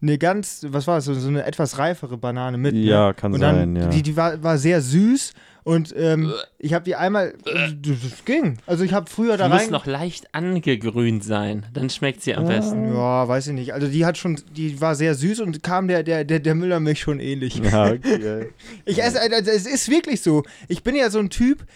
eine 0.00 0.18
ganz, 0.18 0.66
was 0.68 0.86
war 0.86 0.96
das, 0.96 1.06
so, 1.06 1.14
so 1.14 1.28
eine 1.28 1.44
etwas 1.44 1.78
reifere 1.78 2.18
Banane 2.18 2.58
mit. 2.58 2.74
Ja, 2.76 3.08
ne? 3.08 3.14
kann 3.14 3.32
und 3.32 3.40
dann, 3.40 3.56
sein, 3.56 3.76
ja. 3.76 3.86
Die, 3.88 4.02
die 4.02 4.16
war, 4.16 4.42
war 4.42 4.58
sehr 4.58 4.80
süß 4.82 5.32
und 5.68 5.94
ähm, 5.98 6.32
ich 6.58 6.72
habe 6.72 6.86
die 6.86 6.94
einmal, 6.94 7.34
äh, 7.44 7.68
das 7.82 8.24
ging. 8.24 8.56
Also 8.64 8.84
ich 8.84 8.94
habe 8.94 9.10
früher 9.10 9.36
da 9.36 9.48
Die 9.48 9.52
muss 9.52 9.64
rein. 9.64 9.70
noch 9.70 9.84
leicht 9.84 10.34
angegrünt 10.34 11.22
sein, 11.22 11.66
dann 11.74 11.90
schmeckt 11.90 12.22
sie 12.22 12.34
am 12.34 12.46
besten. 12.46 12.94
Ja, 12.94 13.28
weiß 13.28 13.48
ich 13.48 13.52
nicht. 13.52 13.74
Also 13.74 13.86
die 13.86 14.06
hat 14.06 14.16
schon, 14.16 14.40
die 14.56 14.80
war 14.80 14.94
sehr 14.94 15.14
süß 15.14 15.40
und 15.40 15.62
kam 15.62 15.86
der, 15.86 16.04
der, 16.04 16.24
der, 16.24 16.40
der 16.40 16.54
Müllermilch 16.54 17.00
schon 17.00 17.20
ähnlich. 17.20 17.56
Ja, 17.62 17.90
okay. 17.90 18.48
Ich 18.86 19.02
esse, 19.02 19.20
also 19.20 19.50
es 19.50 19.66
ist 19.66 19.90
wirklich 19.90 20.22
so. 20.22 20.42
Ich 20.68 20.82
bin 20.82 20.96
ja 20.96 21.10
so 21.10 21.18
ein 21.18 21.28
Typ, 21.28 21.66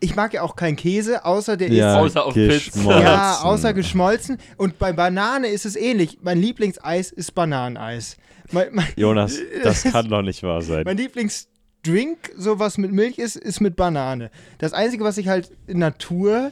ich 0.00 0.16
mag 0.16 0.32
ja 0.32 0.40
auch 0.40 0.56
keinen 0.56 0.76
Käse, 0.76 1.26
außer 1.26 1.58
der 1.58 1.70
ja, 1.70 1.96
ist 1.96 2.00
Außer 2.00 2.24
auf 2.24 2.32
Pizza. 2.32 2.54
geschmolzen. 2.54 3.02
ja, 3.02 3.40
außer 3.42 3.74
geschmolzen. 3.74 4.38
Und 4.56 4.78
bei 4.78 4.94
Banane 4.94 5.48
ist 5.48 5.66
es 5.66 5.76
ähnlich. 5.76 6.16
Mein 6.22 6.40
Lieblingseis 6.40 7.12
ist 7.12 7.34
Bananeneis. 7.34 8.16
Mein, 8.52 8.68
mein, 8.72 8.86
Jonas, 8.96 9.38
das 9.62 9.82
kann 9.92 10.08
doch 10.08 10.22
nicht 10.22 10.42
wahr 10.42 10.62
sein. 10.62 10.84
mein 10.86 10.96
Lieblingsdrink, 11.84 12.30
sowas 12.36 12.78
mit 12.78 12.92
Milch 12.92 13.18
ist, 13.18 13.36
ist 13.36 13.60
mit 13.60 13.76
Banane. 13.76 14.30
Das 14.58 14.72
Einzige, 14.72 15.04
was 15.04 15.18
ich 15.18 15.28
halt 15.28 15.50
in 15.66 15.78
Natur, 15.78 16.50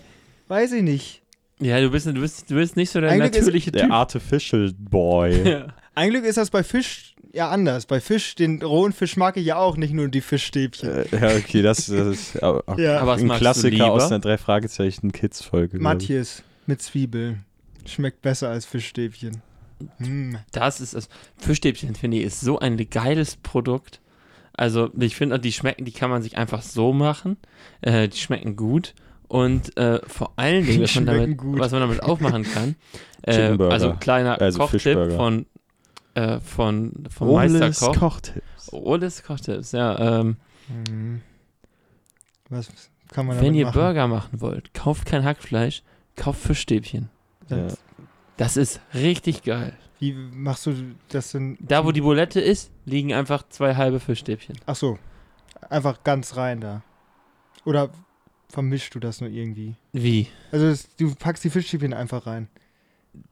weiß 0.48 0.72
ich 0.72 0.82
nicht. 0.82 1.22
Ja, 1.60 1.80
du 1.80 1.90
bist, 1.90 2.06
du 2.06 2.12
bist, 2.14 2.50
du 2.50 2.54
bist 2.56 2.76
nicht 2.76 2.90
so 2.90 3.00
der 3.00 3.10
Eigentlich 3.10 3.30
ist- 3.32 3.38
natürliche 3.38 3.72
Der 3.72 3.82
Typ. 3.84 3.92
Artificial 3.92 4.72
Boy. 4.78 5.42
Ja. 5.48 5.66
Eigentlich 5.94 6.24
ist 6.24 6.38
das 6.38 6.48
bei 6.50 6.62
Fisch 6.62 7.14
ja 7.34 7.50
anders. 7.50 7.84
Bei 7.86 8.00
Fisch, 8.00 8.34
den 8.34 8.62
rohen 8.62 8.92
Fisch 8.94 9.16
mag 9.18 9.36
ich 9.36 9.44
ja 9.44 9.56
auch, 9.56 9.76
nicht 9.76 9.92
nur 9.92 10.08
die 10.08 10.22
Fischstäbchen. 10.22 10.88
Äh, 10.88 11.04
ja, 11.12 11.36
okay, 11.36 11.60
das, 11.62 11.86
das 11.86 12.06
ist 12.06 12.42
auch 12.42 12.62
Ja. 12.78 12.98
Aber 13.00 13.12
was 13.12 13.20
ein 13.22 13.28
Klassiker 13.28 13.92
aus 13.92 14.06
einer 14.10 14.18
drei 14.20 14.38
Fragezeichen 14.38 15.12
Kids 15.12 15.42
Folge. 15.42 15.78
Matthias 15.78 16.42
mit 16.66 16.80
Zwiebeln. 16.82 17.44
Schmeckt 17.84 18.22
besser 18.22 18.48
als 18.48 18.64
Fischstäbchen. 18.64 19.42
Hm. 19.98 20.38
Das 20.52 20.80
ist 20.80 20.94
es. 20.94 21.08
Fischstäbchen, 21.38 21.94
finde 21.94 22.18
ich, 22.18 22.24
ist 22.24 22.40
so 22.40 22.58
ein 22.58 22.76
geiles 22.88 23.36
Produkt. 23.36 24.00
Also, 24.62 24.90
ich 24.98 25.16
finde, 25.16 25.38
die 25.38 25.52
schmecken, 25.52 25.84
die 25.84 25.92
kann 25.92 26.10
man 26.10 26.22
sich 26.22 26.36
einfach 26.36 26.62
so 26.62 26.92
machen. 26.92 27.36
Äh, 27.80 28.08
die 28.08 28.18
schmecken 28.18 28.56
gut. 28.56 28.94
Und 29.28 29.76
äh, 29.76 30.00
vor 30.06 30.32
allen 30.36 30.66
Dingen, 30.66 30.82
was 30.82 30.94
man, 30.94 31.06
damit, 31.06 31.38
was 31.42 31.72
man 31.72 31.80
damit 31.80 32.02
aufmachen 32.02 32.44
kann. 32.44 32.76
äh, 33.22 33.56
also, 33.58 33.94
kleiner 33.94 34.40
Also 34.40 34.58
Kochtipp 34.58 35.12
von, 35.12 35.46
äh, 36.14 36.38
von, 36.40 37.04
vom 37.08 37.28
Oles 37.28 37.52
Meisterkoch. 37.52 37.98
Kochtipps. 37.98 38.72
Oles 38.72 39.22
Kochtipps, 39.22 39.72
ja. 39.72 40.20
Ähm, 40.20 40.36
Hm. 40.68 41.20
Was 42.48 42.68
kann 43.12 43.26
man 43.26 43.40
wenn 43.40 43.54
ihr 43.54 43.66
machen? 43.66 43.78
Burger 43.78 44.08
machen 44.08 44.40
wollt, 44.40 44.74
kauft 44.74 45.06
kein 45.06 45.24
Hackfleisch, 45.24 45.82
kauft 46.16 46.40
Fischstäbchen. 46.40 47.08
Das, 47.48 47.78
Das 48.36 48.56
ist 48.56 48.80
richtig 48.94 49.42
geil. 49.42 49.74
Wie 50.02 50.14
machst 50.14 50.66
du 50.66 50.74
das 51.10 51.30
denn? 51.30 51.56
Da, 51.60 51.84
wo 51.84 51.92
die 51.92 52.00
Bulette 52.00 52.40
ist, 52.40 52.72
liegen 52.86 53.12
einfach 53.14 53.44
zwei 53.50 53.76
halbe 53.76 54.00
Fischstäbchen. 54.00 54.56
Ach 54.66 54.74
so. 54.74 54.98
Einfach 55.70 56.02
ganz 56.02 56.34
rein 56.36 56.60
da. 56.60 56.82
Oder 57.64 57.90
vermischst 58.48 58.92
du 58.96 58.98
das 58.98 59.20
nur 59.20 59.30
irgendwie? 59.30 59.76
Wie? 59.92 60.26
Also 60.50 60.66
das, 60.70 60.88
du 60.96 61.14
packst 61.14 61.44
die 61.44 61.50
Fischstäbchen 61.50 61.94
einfach 61.94 62.26
rein. 62.26 62.48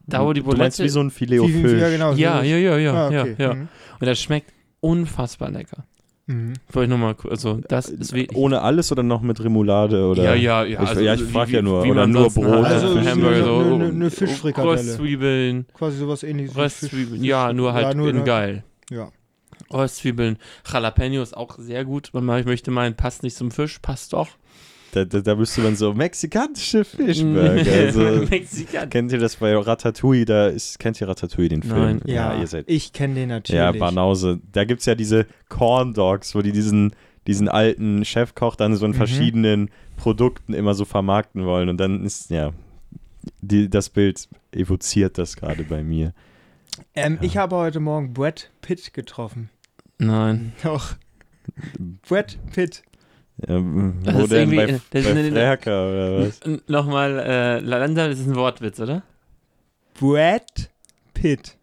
Da, 0.07 0.25
wo 0.25 0.33
die 0.33 0.43
Du 0.43 0.47
meinst 0.47 0.77
Bulette 0.79 0.85
wie 0.85 0.89
so 0.89 1.01
ein 1.01 1.11
Filet. 1.11 1.39
Ja, 1.81 1.89
genau. 1.89 2.13
Ja, 2.13 2.39
so- 2.39 2.45
ja, 2.45 2.57
ja, 2.57 2.79
ja, 2.79 2.93
Ah, 3.09 3.11
ja, 3.11 3.23
okay. 3.23 3.35
ja. 3.37 3.55
Mhm. 3.55 3.69
Und 3.99 4.07
das 4.07 4.21
schmeckt 4.21 4.53
unfassbar 4.79 5.51
lecker. 5.51 5.85
Mhm. 6.27 6.53
Wollte 6.73 6.85
ich 6.85 6.91
nochmal, 6.91 7.17
also 7.29 7.61
das 7.69 7.89
ist 7.89 8.13
wirklich. 8.13 8.37
Ohne 8.39 8.63
alles 8.63 8.93
oder 8.93 9.03
noch 9.03 9.21
mit 9.23 9.43
Remoulade? 9.43 10.07
Oder? 10.07 10.23
ja, 10.23 10.35
ja, 10.35 10.65
ja. 10.65 10.83
Ich- 10.93 11.01
ja, 11.01 11.15
ich 11.15 11.21
wie- 11.21 11.33
frag 11.33 11.49
ja 11.51 11.59
wie- 11.59 11.63
nur. 11.65 11.83
wie 11.85 11.91
Oder 11.91 12.03
man 12.03 12.11
nur 12.13 12.31
Brot. 12.31 12.65
Also 12.67 12.89
für 12.97 13.03
so 13.03 13.11
Hamburger 13.11 13.37
eine- 13.37 13.45
so. 13.45 13.75
eine- 13.75 13.85
eine 13.89 14.11
Fischfrikadelle. 14.11 14.75
Röstzwiebeln, 14.75 15.67
Quasi 15.75 15.97
sowas 15.99 16.23
ähnliches. 16.23 16.55
wie 16.55 16.61
Röstzwiebeln, 16.61 17.25
ja, 17.25 17.53
nur 17.53 17.73
halt 17.73 17.89
ja, 17.89 17.95
nur 17.95 18.09
in 18.11 18.17
eine- 18.17 18.25
geil. 18.25 18.65
Ja. 18.91 19.11
Röstzwiebeln, 19.73 20.39
Jalapenos 20.73 21.33
auch 21.35 21.59
sehr 21.59 21.85
gut. 21.85 22.11
Ich 22.15 22.21
möchte 22.47 22.71
meinen, 22.71 22.95
passt 22.97 23.23
nicht 23.23 23.37
zum 23.37 23.51
Fisch, 23.51 23.79
passt 23.81 24.13
doch. 24.13 24.29
Da, 24.93 25.05
da, 25.05 25.21
da 25.21 25.35
müsste 25.37 25.61
man 25.61 25.77
so 25.77 25.93
mexikanische 25.95 26.85
Fischburger. 26.85 27.53
also, 27.73 28.01
Mexikan. 28.29 28.91
kennt 28.91 29.13
ihr 29.13 29.19
das 29.19 29.37
bei 29.37 29.57
Ratatouille? 29.57 30.25
Da 30.25 30.49
ist, 30.49 30.79
kennt 30.79 31.01
ihr 31.01 31.09
Ratatouille, 31.09 31.49
den 31.49 31.63
Film? 31.63 31.81
Nein. 31.81 32.03
Ja, 32.07 32.37
ihr 32.39 32.47
seid. 32.47 32.65
ich 32.69 32.93
kenne 32.93 33.15
den 33.15 33.29
natürlich. 33.29 33.59
Ja, 33.59 33.71
Banause. 33.73 34.41
Da 34.53 34.65
gibt 34.65 34.81
es 34.81 34.87
ja 34.87 34.95
diese 34.97 35.27
Corn 35.49 35.95
Dogs, 35.95 36.35
wo 36.35 36.43
die 36.43 36.53
diesen, 36.53 36.93
diesen 37.27 37.49
alten 37.49 38.05
Chefkoch 38.05 38.57
dann 38.57 38.75
so 38.77 38.85
in 38.85 38.93
Mhm. 38.93 38.97
verschiedenen 38.97 39.71
Produkten 39.97 40.55
immer 40.55 40.75
so 40.75 40.85
vermarkten 40.85 41.45
wollen. 41.45 41.69
Und 41.69 41.77
dann 41.79 42.05
ist, 42.05 42.31
ja, 42.31 42.51
die, 43.43 43.69
das 43.71 43.91
Bild 43.91 44.29
evoziert 44.51 45.19
das 45.19 45.37
gerade 45.37 45.63
bei 45.63 45.83
mir. 45.85 46.13
Ähm, 46.95 47.19
Ich 47.21 47.37
habe 47.37 47.55
heute 47.57 47.79
Morgen 47.79 48.13
Brad 48.15 48.51
Pitt 48.63 48.93
getroffen. 48.95 49.51
Nein. 49.99 50.53
Doch. 50.65 50.95
Brad 52.09 52.39
Pitt. 52.53 52.83
Das 53.47 54.15
wo 54.15 54.23
ist 54.25 54.33
denn? 54.33 54.51
Bei, 54.51 54.57
irgendwie- 54.67 54.81
das 54.91 55.05
ist 55.05 55.13
bei 55.15 55.21
eine- 55.21 55.31
Frerker 55.33 55.89
oder 55.89 56.21
was? 56.27 56.41
Nochmal, 56.69 57.19
äh, 57.19 57.59
langsam, 57.61 58.11
das 58.11 58.19
ist 58.21 58.27
ein 58.27 58.37
Wortwitz, 58.37 58.81
oder? 58.81 59.03
Brad 59.99 60.71
Pitt. 61.15 61.57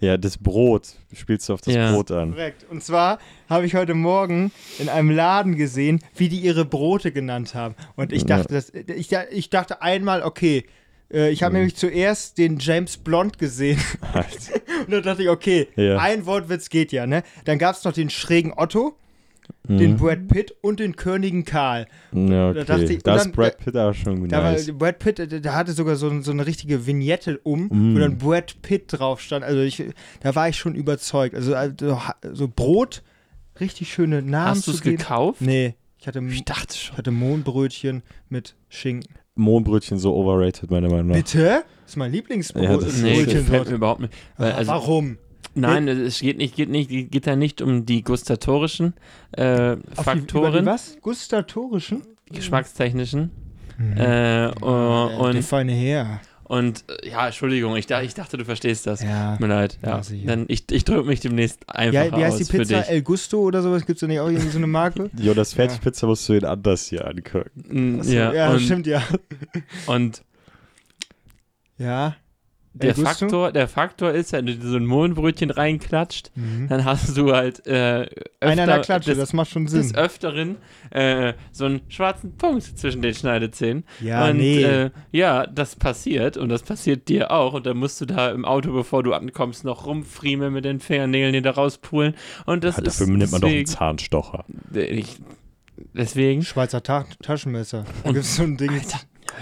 Ja, 0.00 0.16
das 0.16 0.36
Brot. 0.36 0.88
Spielst 1.14 1.48
du 1.48 1.52
auf 1.54 1.60
das 1.60 1.74
Ja. 1.74 1.92
Brot 1.92 2.10
an. 2.10 2.32
Korrekt. 2.32 2.66
Und 2.68 2.82
zwar 2.82 3.18
habe 3.48 3.66
ich 3.66 3.74
heute 3.76 3.94
Morgen 3.94 4.50
in 4.80 4.88
einem 4.88 5.10
Laden 5.10 5.54
gesehen, 5.56 6.00
wie 6.16 6.28
die 6.28 6.40
ihre 6.40 6.64
Brote 6.64 7.12
genannt 7.12 7.54
haben. 7.54 7.76
Und 7.94 8.12
ich 8.12 8.22
Ja. 8.22 8.38
dachte, 8.38 8.54
das, 8.54 8.70
ich, 8.70 9.10
ich 9.30 9.50
dachte 9.50 9.80
einmal, 9.80 10.22
okay, 10.24 10.64
äh, 11.12 11.30
ich 11.30 11.44
habe 11.44 11.52
Mhm. 11.52 11.58
nämlich 11.60 11.76
zuerst 11.76 12.36
den 12.38 12.58
James 12.58 12.96
Blond 12.96 13.38
gesehen. 13.38 13.78
Alter. 14.12 14.28
Und 14.86 14.90
dann 14.90 15.02
dachte 15.04 15.22
ich, 15.22 15.28
okay, 15.28 15.68
Ja. 15.76 15.98
ein 15.98 16.26
Wortwitz 16.26 16.68
geht 16.68 16.90
ja, 16.90 17.06
ne? 17.06 17.22
Dann 17.44 17.58
gab 17.58 17.76
es 17.76 17.84
noch 17.84 17.92
den 17.92 18.10
schrägen 18.10 18.52
Otto, 18.56 18.96
den 19.68 19.92
Mhm. 19.92 19.96
Brad 19.96 20.26
Pitt 20.28 20.54
und 20.60 20.80
den 20.80 20.96
Königen 20.96 21.44
Karl. 21.44 21.86
Ja, 22.12 22.52
Da 22.52 22.64
dachte 22.64 22.84
okay. 22.84 22.94
ich- 22.94 23.02
Da 23.02 23.14
ist 23.16 23.24
dann- 23.26 23.32
Brad 23.32 23.58
Pitt 23.58 23.76
auch 23.76 23.94
schon 23.94 24.28
Da 24.28 24.42
nice. 24.42 24.68
war 24.68 24.74
Brad 24.74 24.98
Pitt, 24.98 25.18
der, 25.18 25.26
der 25.26 25.54
hatte 25.54 25.72
sogar 25.72 25.96
so, 25.96 26.20
so 26.20 26.32
eine 26.32 26.46
richtige 26.46 26.86
Vignette 26.86 27.38
um, 27.44 27.68
Mm. 27.70 27.94
wo 27.94 27.98
dann 28.00 28.18
Brad 28.18 28.60
Pitt 28.62 28.84
drauf 28.88 29.20
stand. 29.20 29.44
Also 29.44 29.60
ich, 29.60 29.82
da 30.20 30.34
war 30.34 30.48
ich 30.48 30.56
schon 30.56 30.74
überzeugt. 30.74 31.34
Also, 31.36 31.54
also 31.54 31.98
so 32.32 32.48
Brot, 32.48 33.02
richtig 33.60 33.92
schöne 33.92 34.20
Namen 34.22 34.50
Hast 34.50 34.66
du 34.66 34.72
es 34.72 34.80
gekauft? 34.82 35.40
Nee, 35.42 35.74
ich 35.98 36.06
hatte, 36.08 36.18
Ich 36.26 36.34
ich 36.34 36.44
dachte 36.44 36.76
schon. 36.76 36.96
hatte 36.96 37.10
Mohnbrötchen 37.12 38.02
mit 38.28 38.56
Schinken. 38.68 39.14
Mohnbrötchen 39.36 39.96
so 39.98 40.14
overrated, 40.14 40.70
meiner 40.70 40.88
Meinung 40.90 41.06
nach. 41.06 41.16
Bitte? 41.16 41.62
Das 41.84 41.92
ist 41.92 41.96
mein 41.96 42.10
Ja, 42.12 42.16
Lieblingsbrot. 42.16 42.82
das- 42.82 42.98
Nee, 43.00 43.14
Brötchen 43.22 43.44
gefällt 43.46 43.68
mir 43.70 43.76
überhaupt 43.76 44.00
nicht. 44.00 44.12
Weil, 44.36 44.52
also, 44.52 44.72
Warum? 44.72 45.18
Nein, 45.54 45.88
es 45.88 46.20
geht 46.20 46.38
nicht, 46.38 46.56
geht 46.56 46.68
nicht, 46.70 46.88
geht 46.90 47.26
da 47.26 47.36
nicht 47.36 47.60
um 47.62 47.84
die 47.86 48.02
gustatorischen 48.02 48.94
äh, 49.32 49.42
Auf 49.72 49.76
die, 49.78 49.84
über 49.92 50.02
Faktoren, 50.02 50.64
die 50.64 50.70
was? 50.70 50.96
Gustatorischen? 51.00 52.02
geschmackstechnischen. 52.30 53.30
Mhm. 53.78 53.96
Äh, 53.98 54.46
Äh, 54.46 54.52
und, 54.60 55.42
feine 55.42 55.72
Herr. 55.72 56.20
und 56.44 56.84
äh, 57.02 57.10
ja, 57.10 57.26
Entschuldigung, 57.26 57.76
ich, 57.76 57.90
ich 57.90 58.14
dachte, 58.14 58.36
du 58.38 58.44
verstehst 58.44 58.86
das. 58.86 59.02
Ja. 59.02 59.32
Tut 59.32 59.40
mir 59.40 59.48
leid. 59.48 59.78
Ja. 59.82 59.96
Ja, 59.96 60.02
sicher. 60.02 60.26
Dann 60.28 60.44
ich, 60.48 60.64
ich 60.70 60.84
drücke 60.84 61.06
mich 61.08 61.20
demnächst 61.20 61.68
einfach 61.68 61.92
Ja, 61.92 62.16
wie 62.16 62.24
heißt 62.24 62.38
die 62.38 62.44
aus 62.44 62.48
Pizza? 62.48 62.88
El 62.88 63.02
Gusto 63.02 63.40
oder 63.40 63.60
sowas? 63.62 63.84
Gibt 63.84 63.96
es 63.96 64.00
da 64.00 64.06
nicht 64.06 64.20
auch 64.20 64.28
irgendwie 64.28 64.48
so 64.48 64.58
eine 64.58 64.66
Marke? 64.66 65.10
Jo, 65.18 65.34
das 65.34 65.52
Fertigpizza 65.54 66.06
musst 66.06 66.26
du 66.28 66.34
ihn 66.34 66.44
anders 66.44 66.86
hier 66.86 67.06
angucken. 67.06 68.00
Achso, 68.00 68.12
ja, 68.12 68.32
ja 68.32 68.50
und, 68.50 68.60
stimmt, 68.60 68.86
ja. 68.86 69.02
und 69.86 70.22
Ja. 71.78 72.16
Der 72.74 72.94
Gusto? 72.94 73.04
Faktor, 73.08 73.52
der 73.52 73.68
Faktor 73.68 74.12
ist, 74.12 74.32
wenn 74.32 74.46
du 74.46 74.54
so 74.60 74.76
ein 74.76 74.86
Mohnbrötchen 74.86 75.50
reinklatscht, 75.50 76.30
Mhm. 76.34 76.68
dann 76.68 76.84
hast 76.84 77.16
du 77.16 77.32
halt 77.34 77.66
äh, 77.66 78.08
Einer 78.40 78.62
öfter- 78.64 78.78
Klatsche, 78.80 79.10
des, 79.10 79.18
das 79.18 79.32
macht 79.34 79.50
schon 79.50 79.66
Sinn. 79.68 79.82
des 79.82 79.94
Öfteren 79.94 80.56
äh, 80.90 81.34
so 81.52 81.66
einen 81.66 81.82
schwarzen 81.88 82.36
Punkt 82.36 82.62
zwischen 82.78 83.02
den 83.02 83.14
Schneidezähnen. 83.14 83.84
Ja, 84.00 84.28
und 84.30 84.38
nee. 84.38 84.62
äh, 84.62 84.90
ja, 85.10 85.46
das 85.46 85.76
passiert 85.76 86.36
und 86.38 86.48
das 86.48 86.62
passiert 86.62 87.08
dir 87.08 87.30
auch 87.30 87.52
und 87.54 87.66
dann 87.66 87.76
musst 87.76 88.00
du 88.00 88.06
da 88.06 88.30
im 88.30 88.44
Auto, 88.44 88.72
bevor 88.72 89.02
du 89.02 89.12
ankommst, 89.12 89.64
noch 89.64 89.84
rumfriemeln 89.86 90.52
mit 90.52 90.64
den 90.64 90.80
Fingernägeln, 90.80 91.34
die 91.34 91.42
da 91.42 91.50
rauspulen 91.50 92.14
und 92.46 92.64
das 92.64 92.76
Ja, 92.78 92.82
ist 92.84 93.00
dafür 93.00 93.12
nimmt 93.14 93.32
man 93.32 93.40
doch 93.42 93.48
einen 93.48 93.66
Zahnstocher. 93.66 94.44
ich, 94.74 95.18
deswegen, 95.94 96.42
Schweizer 96.42 96.82
Ta 96.82 97.04
Taschenmesser. 97.22 97.84
Da 98.04 98.12
gibt 98.12 98.24
es 98.24 98.36
so 98.36 98.42
ein 98.44 98.56
Ding. 98.56 98.70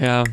ja, 0.00 0.24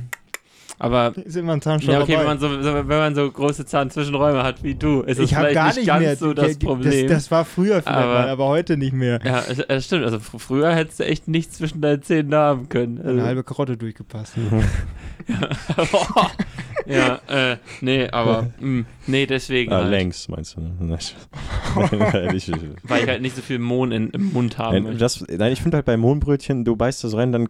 aber 0.80 1.14
Ist 1.18 1.36
immer 1.36 1.54
ein 1.54 1.62
Zahnstocher 1.62 1.98
ja, 1.98 2.04
okay, 2.04 2.12
dabei. 2.14 2.22
wenn 2.24 2.28
man, 2.28 2.40
so, 2.40 2.62
so, 2.62 2.74
wenn 2.76 2.88
man 2.88 3.16
so 3.16 3.32
große 3.32 3.66
Zahnzwischenräume 3.66 4.44
hat 4.44 4.64
wie 4.64 4.76
du, 4.76 5.02
ist 5.02 5.18
es 5.20 5.32
habe 5.34 5.48
vielleicht 5.48 5.56
gar 5.56 5.66
nicht, 5.68 5.78
nicht 5.78 5.88
ganz 5.88 6.02
mehr. 6.02 6.16
so 6.16 6.34
das 6.34 6.58
Problem. 6.60 7.08
Das, 7.08 7.16
das 7.24 7.32
war 7.32 7.46
früher 7.46 7.82
vielleicht 7.82 7.88
Aber- 7.88 8.14
mal, 8.14 8.30
aber 8.30 8.46
heute 8.48 8.78
nicht 8.78 8.94
mehr. 8.94 9.20
ja, 9.24 9.44
es 9.68 9.86
stimmt. 9.86 10.06
Also 10.06 10.18
fr- 10.18 10.40
früher 10.40 10.74
hättest 10.76 11.00
du 11.00 11.06
echt 11.06 11.28
nichts 11.28 11.58
zwischen 11.58 11.82
deinen 11.82 12.02
Zähnen 12.04 12.34
haben 12.36 12.70
können. 12.70 12.98
Also, 13.00 13.10
Eine 13.12 13.24
halbe 13.24 13.44
Karotte 13.44 13.76
durchgepasst. 13.78 14.34
ja, 15.28 15.38
äh, 16.88 17.58
nee, 17.82 18.08
aber 18.10 18.50
mh, 18.60 18.86
nee, 19.08 19.26
deswegen. 19.26 19.72
Ah, 19.72 19.78
halt, 19.82 19.90
längs, 19.92 20.28
meinst 20.30 20.56
du? 20.56 20.62
ne? 20.62 20.72
Nein, 20.80 21.00
Weil 22.84 23.04
ich 23.04 23.08
halt 23.08 23.22
nicht 23.22 23.36
so 23.36 23.42
viel 23.42 23.60
Mohn 23.60 23.92
in, 23.92 24.10
im 24.12 24.32
Mund 24.34 24.58
haben 24.58 24.84
Nein, 24.84 24.98
das, 24.98 25.24
nein 25.28 25.52
ich 25.52 25.62
finde 25.62 25.78
halt 25.78 25.86
bei 25.86 25.98
Mohnbrötchen, 25.98 26.64
du 26.66 26.76
beißt 26.76 27.04
das 27.04 27.16
rein, 27.16 27.32
dann 27.32 27.48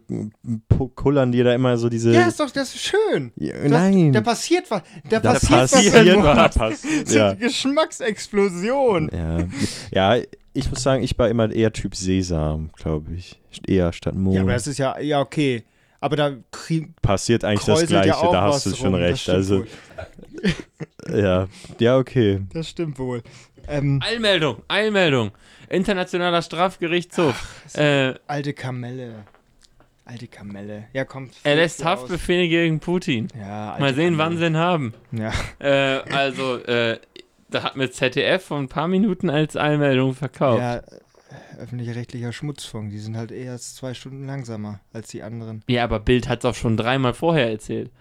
pu- 0.71 0.89
kullern 0.95 1.31
dir 1.31 1.43
da 1.43 1.53
immer 1.53 1.77
so 1.77 1.89
diese. 1.89 2.11
Ja, 2.13 2.27
ist 2.27 2.39
doch, 2.39 2.49
das 2.49 2.73
ist 2.75 2.83
schön. 2.83 3.31
Ja, 3.35 3.53
Das, 3.61 3.71
nein. 3.71 4.11
Da 4.13 4.21
passiert 4.21 4.69
was. 4.69 4.81
Da, 5.09 5.19
Da 5.19 5.33
passiert, 5.33 5.71
passiert 5.71 6.17
was. 6.17 6.35
Mund. 6.35 6.55
Passiert, 6.55 7.11
ja. 7.11 7.33
Geschmacksexplosion. 7.33 9.09
Ja. 9.91 10.15
ja, 10.15 10.23
ich 10.53 10.69
muss 10.69 10.81
sagen, 10.81 11.03
ich 11.03 11.17
war 11.19 11.29
immer 11.29 11.51
eher 11.51 11.71
Typ 11.71 11.95
Sesam, 11.95 12.71
glaube 12.75 13.13
ich. 13.13 13.39
Eher 13.67 13.93
statt 13.93 14.15
Mohn. 14.15 14.33
Ja, 14.33 14.41
aber 14.41 14.53
das 14.53 14.67
ist 14.67 14.77
ja, 14.77 14.99
ja 14.99 15.19
okay. 15.19 15.63
Aber 15.99 16.15
da 16.15 16.35
Passiert 17.01 17.43
eigentlich 17.43 17.65
das 17.65 17.87
Gleiche, 17.87 18.09
ja 18.09 18.31
da 18.31 18.41
hast 18.43 18.65
du 18.65 18.75
schon 18.75 18.93
rum. 18.93 18.95
Recht. 18.95 19.27
Also, 19.29 19.65
ja, 21.11 21.47
ja, 21.79 21.97
okay. 21.97 22.41
Das 22.53 22.69
stimmt 22.69 22.99
wohl. 22.99 23.23
Ähm, 23.67 24.01
Eilmeldung, 24.03 24.61
Eilmeldung. 24.67 25.31
Internationaler 25.69 26.41
Strafgerichtshof. 26.41 27.63
Äh, 27.73 28.13
alte 28.27 28.53
Kamelle. 28.53 29.25
Alte 30.05 30.27
Kamelle. 30.27 30.85
Ja, 30.93 31.03
kommt. 31.03 31.33
er 31.43 31.55
lässt 31.55 31.81
aus. 31.81 31.85
Haftbefehle 31.85 32.47
gegen 32.47 32.79
Putin. 32.79 33.27
Ja, 33.37 33.71
alte 33.71 33.81
Mal 33.81 33.93
sehen, 33.95 34.17
wann 34.17 34.37
Kamelle. 34.37 34.39
sie 34.39 34.45
ihn 34.45 34.57
haben. 34.57 34.93
Ja. 35.11 35.33
Äh, 35.59 36.13
also, 36.13 36.57
äh, 36.59 36.99
da 37.49 37.63
hat 37.63 37.75
mir 37.75 37.91
ZDF 37.91 38.45
vor 38.45 38.57
ein 38.57 38.69
paar 38.69 38.87
Minuten 38.87 39.29
als 39.29 39.57
Eilmeldung 39.57 40.13
verkauft. 40.13 40.61
Ja, 40.61 40.81
öffentlich-rechtlicher 41.59 42.33
Schmutzfunk. 42.33 42.91
Die 42.91 42.99
sind 42.99 43.17
halt 43.17 43.31
eher 43.31 43.57
zwei 43.57 43.93
Stunden 43.93 44.25
langsamer 44.25 44.79
als 44.93 45.09
die 45.09 45.23
anderen. 45.23 45.63
Ja, 45.67 45.83
aber 45.83 45.99
Bild 45.99 46.27
hat 46.27 46.39
es 46.39 46.45
auch 46.45 46.55
schon 46.55 46.77
dreimal 46.77 47.13
vorher 47.13 47.49
erzählt. 47.49 47.91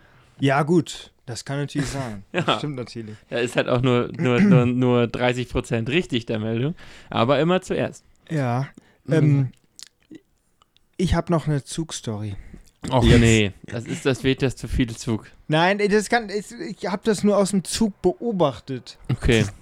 Ja, 0.41 0.63
gut. 0.63 1.13
Das 1.27 1.45
kann 1.45 1.59
natürlich 1.59 1.89
sein. 1.89 2.23
Ja. 2.33 2.43
Das 2.43 2.59
stimmt 2.59 2.77
natürlich. 2.77 3.17
Da 3.31 3.39
ist 3.39 3.57
halt 3.57 3.69
auch 3.69 3.83
nur, 3.83 4.11
nur, 4.17 4.41
nur, 4.41 4.67
nur 4.67 5.03
30% 5.05 5.89
richtig 5.89 6.27
der 6.27 6.39
Meldung. 6.39 6.75
Aber 7.11 7.41
immer 7.41 7.63
zuerst. 7.63 8.05
Ja. 8.31 8.69
Mhm. 9.05 9.13
Ähm, 9.15 9.49
ich 10.97 11.15
habe 11.15 11.33
noch 11.33 11.47
eine 11.47 11.65
Zugstory. 11.65 12.37
Och 12.91 13.05
Jetzt- 13.05 13.21
nee, 13.21 13.53
das 13.65 13.85
ist 13.85 14.07
das 14.07 14.23
wird 14.23 14.43
das 14.43 14.55
zu 14.57 14.69
viel 14.69 14.95
Zug. 14.95 15.27
Nein, 15.49 15.79
das 15.91 16.09
kann, 16.09 16.29
ich, 16.31 16.53
ich 16.53 16.87
habe 16.87 17.03
das 17.05 17.25
nur 17.25 17.37
aus 17.37 17.51
dem 17.51 17.65
Zug 17.65 18.01
beobachtet. 18.03 18.99
Okay. 19.11 19.45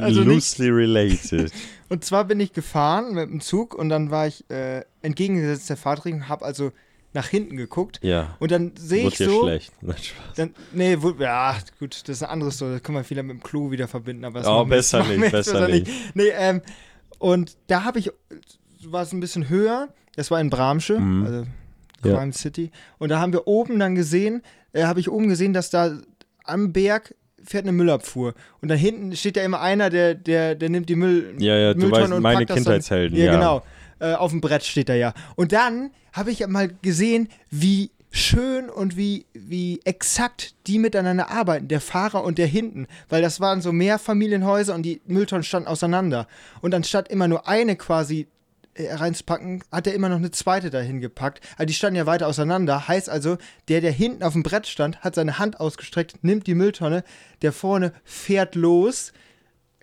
Also 0.00 0.20
nicht, 0.20 0.26
Loosely 0.58 0.68
related. 0.70 1.52
und 1.88 2.04
zwar 2.04 2.24
bin 2.24 2.40
ich 2.40 2.52
gefahren 2.52 3.14
mit 3.14 3.30
dem 3.30 3.40
Zug 3.40 3.74
und 3.74 3.88
dann 3.88 4.10
war 4.10 4.26
ich 4.26 4.48
äh, 4.50 4.82
entgegengesetzt 5.02 5.70
der 5.70 5.76
Fahrtrichtung, 5.76 6.28
habe 6.28 6.44
also 6.44 6.72
nach 7.12 7.28
hinten 7.28 7.56
geguckt 7.56 7.98
ja. 8.02 8.36
und 8.40 8.50
dann 8.50 8.72
sehe 8.76 9.08
ich 9.08 9.16
so, 9.16 9.42
schlecht. 9.44 9.72
Nein, 9.80 9.96
Spaß. 9.96 10.34
dann, 10.36 10.54
nee, 10.72 10.96
wo, 11.00 11.10
ja, 11.18 11.56
gut, 11.78 11.94
das 12.02 12.16
ist 12.18 12.22
eine 12.22 12.30
andere 12.30 12.50
Story, 12.52 12.72
das 12.72 12.82
können 12.82 12.98
wir 12.98 13.08
wieder 13.08 13.22
mit 13.22 13.36
dem 13.38 13.42
Klo 13.42 13.70
wieder 13.70 13.88
verbinden, 13.88 14.24
aber 14.24 14.40
das 14.40 14.48
Oh, 14.48 14.64
besser 14.64 15.02
nicht, 15.04 15.20
jetzt 15.20 15.32
besser 15.32 15.68
nicht. 15.68 15.90
Nee, 16.14 16.28
ähm, 16.36 16.60
und 17.18 17.56
da 17.68 17.84
habe 17.84 17.98
ich, 18.00 18.10
war 18.84 19.02
es 19.02 19.12
ein 19.12 19.20
bisschen 19.20 19.48
höher, 19.48 19.88
das 20.16 20.30
war 20.30 20.40
in 20.40 20.50
Bramsche, 20.50 20.98
Mhm. 21.00 21.24
also 21.24 21.46
Ja. 22.04 22.16
Crime 22.18 22.32
City, 22.34 22.70
und 22.98 23.08
da 23.08 23.18
haben 23.20 23.32
wir 23.32 23.46
oben 23.46 23.78
dann 23.78 23.94
gesehen, 23.94 24.42
äh, 24.74 24.84
habe 24.84 25.00
ich 25.00 25.08
oben 25.10 25.28
gesehen, 25.28 25.54
dass 25.54 25.70
da 25.70 25.98
am 26.44 26.72
Berg 26.74 27.14
fährt 27.46 27.64
eine 27.64 27.72
Müllabfuhr 27.72 28.34
und 28.60 28.68
da 28.68 28.74
hinten 28.74 29.14
steht 29.16 29.36
ja 29.36 29.42
immer 29.44 29.60
einer, 29.60 29.90
der, 29.90 30.14
der, 30.14 30.54
der 30.54 30.68
nimmt 30.68 30.88
die 30.88 30.96
Müll, 30.96 31.34
Ja, 31.38 31.56
ja, 31.56 31.72
du 31.74 31.80
Mülltonne 31.80 32.02
weißt, 32.04 32.12
und 32.14 32.22
meine 32.22 32.38
packt 32.38 32.50
das 32.50 32.54
dann- 32.56 32.64
Kindheitshelden. 32.64 33.18
ja, 33.18 33.24
Ja, 33.26 33.32
genau. 33.32 33.62
Äh, 33.98 34.12
auf 34.14 34.30
dem 34.30 34.40
Brett 34.42 34.62
steht 34.64 34.88
er 34.90 34.96
ja. 34.96 35.14
Und 35.36 35.52
dann 35.52 35.90
habe 36.12 36.30
ich 36.30 36.46
mal 36.46 36.68
gesehen, 36.82 37.28
wie 37.50 37.90
schön 38.10 38.68
und 38.70 38.96
wie, 38.96 39.26
wie 39.34 39.80
exakt 39.84 40.54
die 40.66 40.78
miteinander 40.78 41.30
arbeiten, 41.30 41.68
der 41.68 41.80
Fahrer 41.80 42.24
und 42.24 42.38
der 42.38 42.46
hinten, 42.46 42.86
weil 43.08 43.20
das 43.22 43.40
waren 43.40 43.60
so 43.60 43.72
Mehrfamilienhäuser 43.72 44.74
und 44.74 44.82
die 44.82 45.00
Mülltonnen 45.06 45.42
standen 45.42 45.68
auseinander. 45.68 46.26
Und 46.60 46.74
anstatt 46.74 47.08
immer 47.08 47.28
nur 47.28 47.46
eine 47.48 47.76
quasi 47.76 48.26
reinzupacken, 48.78 49.62
hat 49.72 49.86
er 49.86 49.94
immer 49.94 50.08
noch 50.08 50.16
eine 50.16 50.30
zweite 50.30 50.70
dahin 50.70 51.00
gepackt. 51.00 51.40
Also 51.56 51.66
die 51.66 51.74
standen 51.74 51.96
ja 51.96 52.06
weiter 52.06 52.26
auseinander. 52.26 52.88
Heißt 52.88 53.08
also, 53.08 53.38
der, 53.68 53.80
der 53.80 53.92
hinten 53.92 54.22
auf 54.22 54.32
dem 54.32 54.42
Brett 54.42 54.66
stand, 54.66 55.00
hat 55.00 55.14
seine 55.14 55.38
Hand 55.38 55.60
ausgestreckt, 55.60 56.22
nimmt 56.22 56.46
die 56.46 56.54
Mülltonne, 56.54 57.04
der 57.42 57.52
vorne 57.52 57.92
fährt 58.04 58.54
los, 58.54 59.12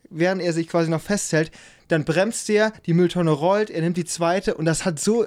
während 0.10 0.42
er 0.42 0.54
sich 0.54 0.68
quasi 0.68 0.90
noch 0.90 1.02
festhält, 1.02 1.52
dann 1.94 2.04
bremst 2.06 2.50
er, 2.50 2.74
die 2.86 2.94
Mülltonne 2.94 3.32
rollt, 3.32 3.70
er 3.70 3.82
nimmt 3.82 3.96
die 3.98 4.06
zweite 4.06 4.56
und 4.56 4.66
das 4.66 4.84
hat 4.86 5.00
so, 5.00 5.26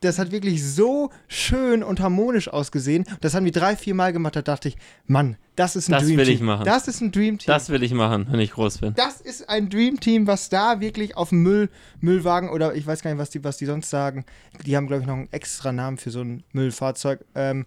das 0.00 0.18
hat 0.18 0.32
wirklich 0.32 0.64
so 0.66 1.10
schön 1.28 1.82
und 1.82 2.00
harmonisch 2.00 2.48
ausgesehen. 2.48 3.04
Das 3.20 3.34
haben 3.34 3.44
die 3.44 3.50
drei, 3.52 3.76
vier 3.76 3.94
Mal 3.94 4.12
gemacht, 4.12 4.34
da 4.36 4.42
dachte 4.42 4.68
ich, 4.68 4.76
Mann, 5.06 5.36
das 5.56 5.76
ist 5.76 5.88
ein 5.88 5.92
Das 5.92 6.04
Dream 6.04 6.16
will 6.16 6.24
Team. 6.24 6.34
ich 6.34 6.40
machen. 6.40 6.64
Das 6.64 6.88
ist 6.88 7.00
ein 7.00 7.12
Dream 7.12 7.38
Team. 7.38 7.46
Das 7.46 7.68
will 7.68 7.82
ich 7.82 7.92
machen, 7.92 8.26
wenn 8.30 8.40
ich 8.40 8.52
groß 8.52 8.78
bin. 8.78 8.94
Das 8.94 9.20
ist 9.20 9.48
ein 9.48 9.68
Dream 9.68 10.00
Team, 10.00 10.26
was 10.26 10.48
da 10.48 10.80
wirklich 10.80 11.16
auf 11.16 11.28
dem 11.28 11.42
Müll, 11.42 11.68
Müllwagen 12.00 12.48
oder 12.48 12.74
ich 12.74 12.86
weiß 12.86 13.02
gar 13.02 13.10
nicht, 13.10 13.20
was 13.20 13.30
die, 13.30 13.44
was 13.44 13.58
die 13.58 13.66
sonst 13.66 13.90
sagen. 13.90 14.24
Die 14.64 14.76
haben, 14.76 14.86
glaube 14.86 15.02
ich, 15.02 15.06
noch 15.06 15.14
einen 15.16 15.28
extra 15.32 15.70
Namen 15.70 15.98
für 15.98 16.10
so 16.10 16.22
ein 16.22 16.42
Müllfahrzeug. 16.52 17.20
Ähm, 17.34 17.66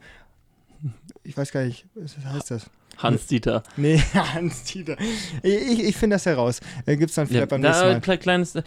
ich 1.24 1.38
weiß 1.38 1.52
gar 1.52 1.64
nicht, 1.64 1.86
was 1.96 2.18
heißt 2.26 2.52
das? 2.52 2.66
Hans-Dieter. 2.98 3.64
Nee, 3.78 3.98
Hans-Dieter. 4.14 4.98
Ich, 5.42 5.54
ich, 5.54 5.84
ich 5.90 5.96
finde 5.98 6.16
das 6.16 6.26
heraus. 6.26 6.60
Äh, 6.86 6.96
Gibt 6.98 7.10
es 7.10 7.16
dann 7.16 7.28
vielleicht 7.28 7.42
Ja, 7.42 7.46
beim 7.48 7.62
nächsten 7.62 7.86
Mal. 7.86 7.98
kle- 7.98 8.18
kleines, 8.18 8.56
äh, 8.56 8.62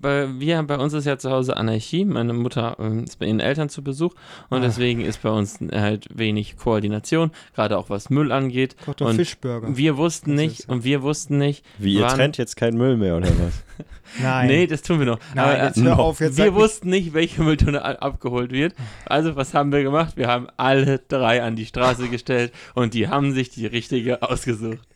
bei, 0.00 0.28
wir, 0.38 0.62
bei 0.62 0.78
uns 0.78 0.92
ist 0.92 1.04
ja 1.04 1.18
zu 1.18 1.30
Hause 1.30 1.56
Anarchie. 1.56 2.04
Meine 2.04 2.32
Mutter 2.32 2.76
ähm, 2.78 3.04
ist 3.04 3.18
bei 3.18 3.26
ihren 3.26 3.40
Eltern 3.40 3.68
zu 3.68 3.82
Besuch 3.82 4.14
und 4.50 4.58
Ah. 4.58 4.60
deswegen 4.60 5.00
ist 5.04 5.22
bei 5.22 5.30
uns 5.30 5.58
halt 5.72 6.06
wenig 6.16 6.56
Koordination, 6.56 7.30
gerade 7.54 7.76
auch 7.78 7.90
was 7.90 8.08
Müll 8.10 8.32
angeht. 8.32 8.76
Koch 8.84 8.94
doch 8.94 9.08
und 9.08 9.16
Fischburger. 9.16 9.76
Wir 9.76 9.96
wussten 9.96 10.30
Das 10.36 10.40
nicht 10.40 10.68
und 10.68 10.84
wir 10.84 11.02
wussten 11.02 11.38
nicht. 11.38 11.64
Wie, 11.78 11.94
ihr 11.94 12.02
wann- 12.02 12.14
trennt 12.16 12.38
jetzt 12.38 12.56
keinen 12.56 12.76
Müll 12.78 12.96
mehr 12.96 13.16
oder 13.16 13.28
was? 13.28 13.62
Nein. 14.20 14.46
Nee, 14.46 14.66
das 14.66 14.82
tun 14.82 14.98
wir 14.98 15.06
noch. 15.06 15.18
Nein, 15.34 15.44
Aber, 15.44 15.58
äh, 15.58 15.66
jetzt 15.66 15.82
hör 15.82 15.98
auf. 15.98 16.20
Jetzt 16.20 16.36
wir 16.36 16.54
wussten 16.54 16.90
nicht, 16.90 17.14
welche 17.14 17.42
Mülltonne 17.42 17.82
abgeholt 18.02 18.52
wird. 18.52 18.74
Also, 19.06 19.36
was 19.36 19.54
haben 19.54 19.72
wir 19.72 19.82
gemacht? 19.82 20.16
Wir 20.16 20.28
haben 20.28 20.48
alle 20.56 20.98
drei 20.98 21.42
an 21.42 21.56
die 21.56 21.66
Straße 21.66 22.08
gestellt 22.08 22.52
und 22.74 22.94
die 22.94 23.08
haben 23.08 23.32
sich 23.32 23.50
die 23.50 23.66
richtige 23.66 24.22
ausgesucht. 24.22 24.86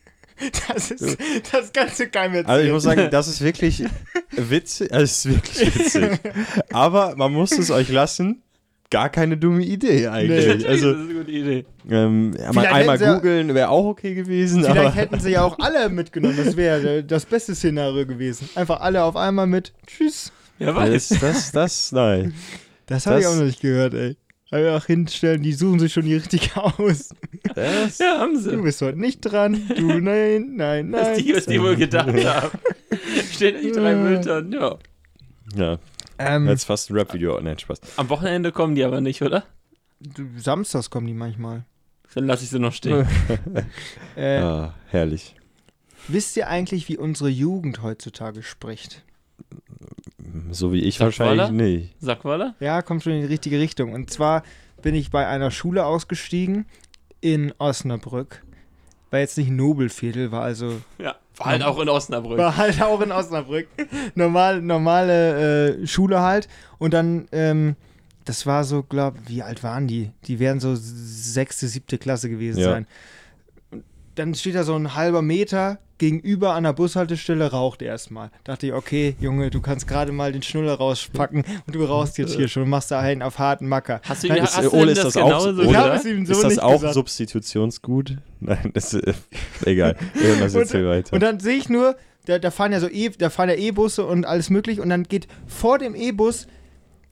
Das 0.69 0.91
ist 0.91 1.17
das 1.51 1.73
ganze 1.73 2.09
geil 2.09 2.27
erzählen. 2.27 2.47
Also 2.47 2.67
ich 2.67 2.73
muss 2.73 2.83
sagen, 2.83 3.09
das 3.11 3.27
ist 3.27 3.41
wirklich 3.41 3.85
witzig. 4.33 4.93
Also 4.93 5.05
es 5.05 5.25
ist 5.25 5.35
wirklich 5.35 5.75
witzig. 5.75 6.21
Aber 6.71 7.17
man 7.17 7.33
muss 7.33 7.53
es 7.53 7.71
euch 7.71 7.89
lassen. 7.89 8.43
Gar 8.91 9.09
keine 9.11 9.37
dumme 9.37 9.65
Idee 9.65 10.07
eigentlich. 10.07 10.47
Nee. 10.59 10.65
Also 10.69 10.93
das 10.93 11.01
ist 11.03 11.05
eine 11.11 11.15
gute 11.19 11.31
Idee. 11.31 11.65
ähm, 11.91 12.37
einmal 12.57 13.01
ja- 13.01 13.15
googeln 13.15 13.55
wäre 13.55 13.69
auch 13.69 13.85
okay 13.87 14.15
gewesen. 14.15 14.63
Vielleicht 14.63 14.79
aber 14.79 14.93
hätten 14.95 15.21
sie 15.21 15.31
ja 15.33 15.43
auch 15.43 15.59
alle 15.61 15.89
mitgenommen. 15.89 16.37
Das 16.37 16.57
wäre 16.57 17.03
das 17.03 17.27
beste 17.27 17.55
Szenario 17.55 18.07
gewesen. 18.07 18.49
Einfach 18.55 18.81
alle 18.81 19.03
auf 19.03 19.17
einmal 19.17 19.47
mit 19.47 19.73
Tschüss. 19.87 20.33
Wer 20.59 20.75
weiß. 20.75 21.09
das, 21.09 21.21
das, 21.21 21.53
das, 21.53 21.93
nein. 21.93 22.33
Das 22.87 23.07
habe 23.07 23.19
ich 23.19 23.25
Das- 23.25 23.35
auch 23.35 23.39
noch 23.39 23.45
nicht 23.47 23.61
gehört, 23.61 23.95
ey. 23.95 24.17
Einfach 24.53 24.87
hinstellen, 24.87 25.43
die 25.43 25.53
suchen 25.53 25.81
sich 25.81 25.93
schon 25.93 26.05
die 26.05 26.15
richtig 26.15 26.57
aus. 26.57 27.09
Das, 27.57 27.99
Ja, 27.99 28.19
haben 28.21 28.35
Du 28.35 28.41
sie. 28.41 28.57
bist 28.59 28.81
heute 28.81 28.99
nicht 29.01 29.21
dran. 29.21 29.61
Du, 29.77 29.87
nein, 30.01 30.53
nein, 30.55 30.93
Was 30.93 31.09
nein. 31.09 31.19
die, 31.25 31.35
was 31.35 31.47
die 31.47 31.61
wohl 31.61 31.75
gedacht 31.75 32.07
haben. 32.25 32.59
Stehen 33.33 33.57
echt 33.57 33.75
drei. 33.75 33.97
Mülltonnen, 33.97 34.53
ja. 34.53 34.77
ja, 35.57 35.79
Ähm, 36.19 36.49
jetzt 36.49 36.65
fast 36.65 36.91
ein 36.91 36.97
Rap-Video. 36.97 37.41
Nein, 37.41 37.59
Spaß. 37.59 37.81
Am 37.97 38.09
Wochenende 38.09 38.53
kommen 38.53 38.75
die 38.75 38.85
aber 38.85 39.01
nicht, 39.01 39.23
oder? 39.23 39.45
samstags 40.37 40.91
kommen 40.91 41.07
die 41.07 41.15
manchmal. 41.15 41.65
Dann 42.15 42.27
lasse 42.27 42.45
ich 42.45 42.51
sie 42.51 42.59
noch 42.59 42.73
stehen. 42.73 43.07
Äh, 44.17 44.39
Ah, 44.39 44.75
herrlich. 44.89 45.35
Wisst 46.09 46.37
ihr 46.37 46.49
eigentlich, 46.49 46.89
wie 46.89 46.97
unsere 46.97 47.29
Jugend 47.29 47.83
heutzutage 47.83 48.43
spricht? 48.43 49.05
So 50.51 50.73
wie 50.73 50.81
ich 50.83 50.97
Sag 50.99 51.07
wahrscheinlich 51.07 51.39
Waller? 51.41 51.51
nicht. 51.53 51.95
Sackwaller? 52.01 52.55
Ja, 52.61 52.83
kommt 52.83 53.03
schon 53.03 53.13
in 53.13 53.21
die 53.23 53.27
richtige 53.27 53.59
Richtung. 53.59 53.93
Und 53.93 54.11
zwar 54.11 54.43
bin 54.83 54.95
ich 54.95 55.11
bei 55.11 55.27
einer 55.27 55.51
Schule 55.51 55.85
ausgestiegen 55.85 56.67
in 57.21 57.53
Osnabrück. 57.59 58.43
War 59.11 59.21
jetzt 59.21 59.37
nicht 59.39 59.51
Nobelviertel, 59.51 60.31
war 60.33 60.43
also 60.43 60.81
Ja. 60.99 61.17
War 61.37 61.47
halt 61.47 61.63
auch 61.63 61.79
in 61.81 61.89
Osnabrück. 61.89 62.39
War 62.39 62.57
halt 62.57 62.81
auch 62.83 63.01
in 63.01 63.13
Osnabrück. 63.13 63.69
Normal, 64.15 64.63
normale 64.63 65.77
äh, 65.83 65.87
Schule 65.87 66.21
halt. 66.21 66.49
Und 66.79 66.95
dann, 66.95 67.29
ähm, 67.33 67.77
das 68.25 68.47
war 68.47 68.65
so, 68.65 68.83
glaub, 68.83 69.15
wie 69.27 69.43
alt 69.43 69.63
waren 69.63 69.87
die? 69.87 70.11
Die 70.25 70.39
werden 70.39 70.61
so 70.61 70.75
sechste, 70.77 71.69
siebte 71.69 71.99
Klasse 71.99 72.31
gewesen 72.31 72.61
Ja. 72.61 72.71
sein. 72.71 72.87
Und 73.71 73.85
dann 74.15 74.35
steht 74.35 74.55
da 74.55 74.65
so 74.65 74.75
ein 74.75 74.95
halber 74.95 75.21
Meter 75.23 75.79
gegenüber 75.99 76.55
an 76.55 76.65
der 76.65 76.73
Bushaltestelle, 76.73 77.51
raucht 77.51 77.81
erstmal. 77.83 78.31
Dachte 78.45 78.67
ich, 78.67 78.73
okay, 78.73 79.17
Junge, 79.21 79.51
du 79.51 79.61
kannst 79.61 79.87
gerade 79.89 80.13
mal 80.13 80.33
den 80.33 80.43
Schnuller 80.43 80.75
rauspacken 80.75 81.45
und 81.67 81.75
du 81.75 81.85
rauchst 81.85 82.19
jetzt 82.19 82.37
hier 82.37 82.49
schon 82.49 82.65
und 82.65 82.69
machst 82.71 82.91
da 82.91 83.01
einen 83.01 83.23
auf 83.23 83.39
harten 83.39 83.67
Macker. 83.69 84.01
Hast 84.05 84.25
du, 84.25 84.29
ist- 84.29 84.57
hast 84.57 84.65
du 84.65 84.73
Ole, 84.75 84.93
ist 84.93 84.99
das 85.05 85.15
das 85.15 85.23
auch- 85.23 85.47
es 85.47 86.05
ihm 86.05 86.27
so 86.27 86.33
ist 86.33 86.43
das 86.43 86.51
nicht 86.53 86.63
auch 86.63 86.73
gesagt. 86.73 86.95
Substitutionsgut? 86.95 88.19
Nein, 88.41 88.71
das 88.75 88.93
ist 88.95 89.19
egal. 89.65 89.97
Irgendwas 90.15 90.55
erzähl 90.55 90.87
weiter. 90.87 91.15
Und 91.15 91.21
dann 91.23 91.41
sehe 91.41 91.57
ich 91.57 91.69
nur, 91.69 91.97
da, 92.27 92.39
da 92.39 92.51
fahren 92.51 92.73
ja 92.73 92.81
so 92.81 92.89
e, 92.89 93.09
da 93.11 93.31
fahren 93.31 93.49
ja 93.49 93.55
E-Busse 93.55 94.05
und 94.05 94.27
alles 94.27 94.51
möglich 94.51 94.81
und 94.81 94.89
dann 94.91 95.05
geht 95.05 95.29
vor 95.47 95.79
dem 95.79 95.95
E-Bus 95.95 96.47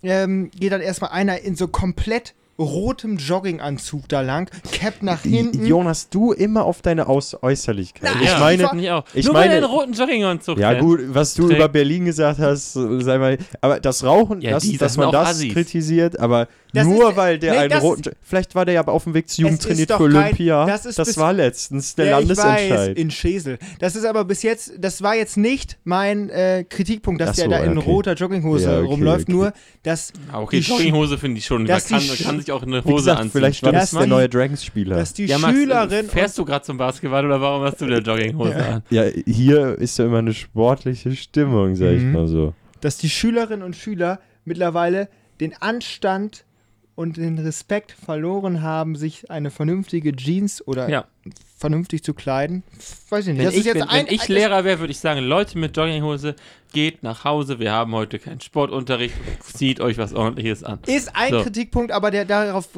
ähm, 0.03 0.51
geht 0.51 0.73
dann 0.73 0.83
erstmal 0.83 1.11
einer 1.13 1.41
in 1.41 1.57
so 1.57 1.69
komplett 1.69 2.35
rotem 2.59 3.17
Jogginganzug 3.17 4.09
da 4.09 4.21
lang, 4.21 4.51
Cap 4.73 5.03
nach 5.03 5.23
hinten. 5.23 5.67
Jonas, 5.67 6.09
du 6.09 6.33
immer 6.33 6.65
auf 6.65 6.83
deine 6.83 7.09
Aus 7.09 7.37
Äußerlichkeit. 7.43 8.11
Na, 8.15 8.21
ich 8.23 8.29
ja, 8.29 8.39
meine, 8.39 8.71
ich 8.81 8.91
auch. 8.91 9.05
ich 9.15 9.25
Nur 9.27 9.35
meine- 9.35 9.55
einen 9.55 9.65
roten 9.65 9.93
Jogginganzug 9.93 10.59
ja 10.59 10.79
gut, 10.79 11.01
was 11.09 11.35
du 11.35 11.47
Trägt- 11.47 11.57
über 11.59 11.69
Berlin 11.69 12.05
gesagt 12.05 12.39
hast, 12.39 12.75
sei 12.75 13.19
mal, 13.19 13.39
aber 13.61 13.81
das 13.81 14.05
Rauchen, 14.05 14.41
Ja, 14.41 14.53
das, 14.53 14.65
dass 14.69 14.79
das 14.79 14.97
man 14.97 15.11
das 15.13 15.31
Assis. 15.31 15.53
kritisiert, 15.53 16.19
aber 16.21 16.49
Das 16.75 16.87
nur 16.87 17.11
ist- 17.11 17.17
weil 17.17 17.39
der 17.39 17.53
nee, 17.53 17.59
einen 17.59 17.71
das 17.71 17.83
roten, 17.83 18.13
vielleicht 18.23 18.55
war 18.55 18.65
der 18.65 18.75
ja 18.75 18.81
aber 18.81 18.93
auf 18.93 19.05
dem 19.05 19.15
Weg 19.15 19.29
zu 19.29 19.43
Jugend 19.43 19.59
Es 19.61 19.65
ist 19.65 19.69
trainiert 19.69 19.91
doch 19.91 19.99
für 19.99 20.09
kein- 20.11 20.25
Olympia. 20.25 20.67
das 20.67 20.85
ist 20.87 20.97
bis- 20.97 21.17
war 21.17 21.33
letztens 21.33 21.95
der 21.95 22.07
Ja, 22.07 22.21
ich 22.21 22.29
weiß, 22.29 22.37
Landesentscheid. 22.39 22.99
in 22.99 23.11
Schesel. 23.11 23.59
Das 23.79 23.97
ist 23.97 24.05
aber 24.05 24.25
bis 24.25 24.43
jetzt, 24.43 24.73
das 24.79 25.01
war 25.03 25.15
jetzt 25.15 25.37
nicht 25.37 25.79
mein 25.85 26.29
äh, 26.31 26.65
Kritikpunkt, 26.69 27.21
dass 27.21 27.31
Ach 27.31 27.35
der 27.37 27.45
so, 27.45 27.51
da 27.53 27.59
in 27.65 27.79
okay. 27.79 27.89
roter 27.91 28.15
Jogginghose 28.15 28.65
Ja, 28.65 28.79
okay, 28.79 28.87
rumläuft, 28.89 29.23
okay. 29.25 29.33
nur 29.33 29.53
dass, 29.83 30.13
Ah, 30.33 30.41
okay, 30.41 30.59
Jogginghose 30.59 31.17
finde 31.19 31.39
ich 31.39 31.47
schon. 31.47 31.65
Da 31.67 31.79
kann, 31.81 32.03
kann 32.23 32.39
sich 32.41 32.51
auch 32.53 32.63
eine 32.63 32.85
Wie 32.85 32.89
Hose 32.91 32.97
gesagt, 32.97 33.21
anziehen. 33.21 33.33
vielleicht 33.33 33.63
war 33.63 33.71
Stimmt, 33.71 33.83
das 33.83 33.91
der 33.93 34.07
neue 34.07 34.29
Dragons-Spieler. 34.29 34.97
dass 34.97 35.13
die 35.15 35.27
ja, 35.27 35.39
Max, 35.39 35.55
Schülerin 35.57 36.09
fährst 36.09 36.37
du 36.39 36.45
gerade 36.45 36.65
zum 36.65 36.77
Basketball 36.77 37.25
oder 37.25 37.41
warum 37.41 37.63
hast 37.65 37.81
du 37.81 37.85
eine 37.85 37.99
Jogginghose 37.99 38.57
an? 38.57 38.83
Ja, 38.91 39.05
hier 39.27 39.79
ist 39.79 39.99
ja 39.99 40.07
immer 40.07 40.19
eine 40.19 40.35
sportliche 40.35 41.15
Stimmung, 41.15 41.77
sag 41.77 41.93
ich 41.93 42.03
Mhm. 42.03 42.13
mal 42.13 42.27
so. 42.27 42.55
dass 42.81 42.99
die 42.99 43.09
Schülerinnen 43.09 43.63
und 43.63 43.77
Schüler 43.77 44.21
mittlerweile 44.45 45.09
den 45.41 45.55
Anstand 45.61 46.45
und 46.97 47.17
den 47.17 47.39
Respekt 47.39 47.93
verloren 47.93 48.63
haben, 48.63 48.95
sich 48.97 49.31
eine 49.31 49.51
vernünftige 49.51 50.15
Jeans 50.15 50.67
oder 50.67 50.89
Ja. 50.89 51.07
vernünftig 51.59 52.03
zu 52.05 52.15
kleiden. 52.15 52.63
Weiß 53.09 53.27
ich 53.27 53.33
nicht. 53.33 53.39
Wenn 53.39 53.47
das 53.47 53.55
ich, 53.55 53.65
wenn, 53.67 53.83
ein, 53.83 54.07
wenn 54.07 54.15
ich 54.15 54.29
Lehrer 54.29 54.65
wäre, 54.65 54.79
würde 54.81 54.91
ich 54.93 54.99
sagen, 55.01 55.21
Leute 55.25 55.59
mit 55.59 55.77
Jogginghose, 55.77 56.37
geht 56.73 57.03
nach 57.03 57.25
Hause, 57.25 57.59
wir 57.59 57.73
haben 57.73 57.93
heute 57.95 58.19
keinen 58.19 58.41
Sportunterricht, 58.41 59.15
zieht 59.43 59.81
euch 59.81 59.97
was 59.97 60.13
ordentliches 60.13 60.63
an. 60.65 60.79
ist 60.87 61.15
ein 61.15 61.31
So. 61.33 61.43
Kritikpunkt, 61.43 61.93
aber 61.93 62.11
der 62.11 62.25
darauf, 62.25 62.69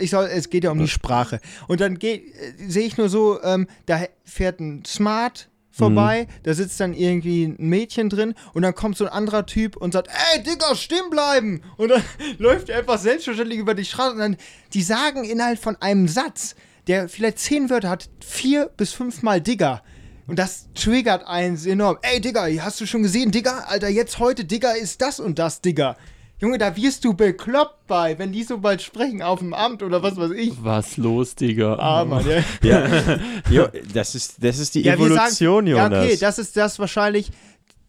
ich 0.00 0.10
soll, 0.10 0.26
es 0.26 0.50
geht 0.50 0.64
ja 0.64 0.70
um 0.70 0.78
die 0.78 0.88
Sprache. 0.88 1.40
Und 1.68 1.80
dann 1.80 1.96
äh, 2.00 2.20
sehe 2.66 2.86
ich 2.86 2.96
nur 2.96 3.08
so, 3.08 3.42
ähm, 3.42 3.66
da 3.86 4.02
fährt 4.24 4.60
ein 4.60 4.84
Smart 4.84 5.48
vorbei, 5.74 6.28
da 6.44 6.54
sitzt 6.54 6.78
dann 6.78 6.94
irgendwie 6.94 7.44
ein 7.44 7.56
Mädchen 7.58 8.08
drin 8.08 8.34
und 8.52 8.62
dann 8.62 8.74
kommt 8.74 8.96
so 8.96 9.06
ein 9.06 9.12
anderer 9.12 9.44
Typ 9.44 9.76
und 9.76 9.92
sagt, 9.92 10.08
ey, 10.08 10.42
Digga, 10.42 10.76
stehen 10.76 11.10
bleiben! 11.10 11.62
Und 11.76 11.88
dann 11.88 12.02
läuft 12.38 12.68
er 12.68 12.78
einfach 12.78 12.98
selbstverständlich 12.98 13.58
über 13.58 13.74
die 13.74 13.84
Straße 13.84 14.12
und 14.12 14.18
dann, 14.18 14.36
die 14.72 14.82
sagen 14.82 15.24
innerhalb 15.24 15.58
von 15.58 15.76
einem 15.76 16.06
Satz, 16.06 16.54
der 16.86 17.08
vielleicht 17.08 17.38
zehn 17.40 17.70
Wörter 17.70 17.90
hat, 17.90 18.08
vier 18.24 18.70
bis 18.76 18.92
fünfmal 18.92 19.40
Digga. 19.40 19.82
Und 20.26 20.38
das 20.38 20.68
triggert 20.74 21.26
einen 21.26 21.62
enorm. 21.66 21.98
Ey, 22.02 22.20
Digga, 22.20 22.46
hast 22.60 22.80
du 22.80 22.86
schon 22.86 23.02
gesehen, 23.02 23.30
Digga? 23.30 23.64
Alter, 23.66 23.88
jetzt 23.88 24.18
heute, 24.18 24.44
Digga, 24.44 24.72
ist 24.72 25.02
das 25.02 25.20
und 25.20 25.38
das, 25.38 25.60
Digga. 25.60 25.96
Junge, 26.40 26.58
da 26.58 26.76
wirst 26.76 27.04
du 27.04 27.14
bekloppt 27.14 27.86
bei, 27.86 28.18
wenn 28.18 28.32
die 28.32 28.42
so 28.42 28.58
bald 28.58 28.82
sprechen 28.82 29.22
auf 29.22 29.38
dem 29.38 29.54
Amt 29.54 29.82
oder 29.82 30.02
was 30.02 30.16
weiß 30.16 30.32
ich. 30.32 30.52
Was 30.62 30.96
los, 30.96 31.34
Digga? 31.36 31.76
Ah, 31.78 32.04
Mann, 32.04 32.24
ja. 32.28 32.42
Ja, 32.68 33.18
jo, 33.50 33.68
das, 33.94 34.14
ist, 34.14 34.42
das 34.42 34.58
ist 34.58 34.74
die 34.74 34.82
Ja, 34.82 34.94
Evolution, 34.94 35.64
sagen, 35.64 35.66
ja, 35.68 35.84
Jonas. 35.84 36.04
okay, 36.04 36.16
das 36.20 36.38
ist 36.38 36.56
das 36.56 36.78
wahrscheinlich 36.78 37.30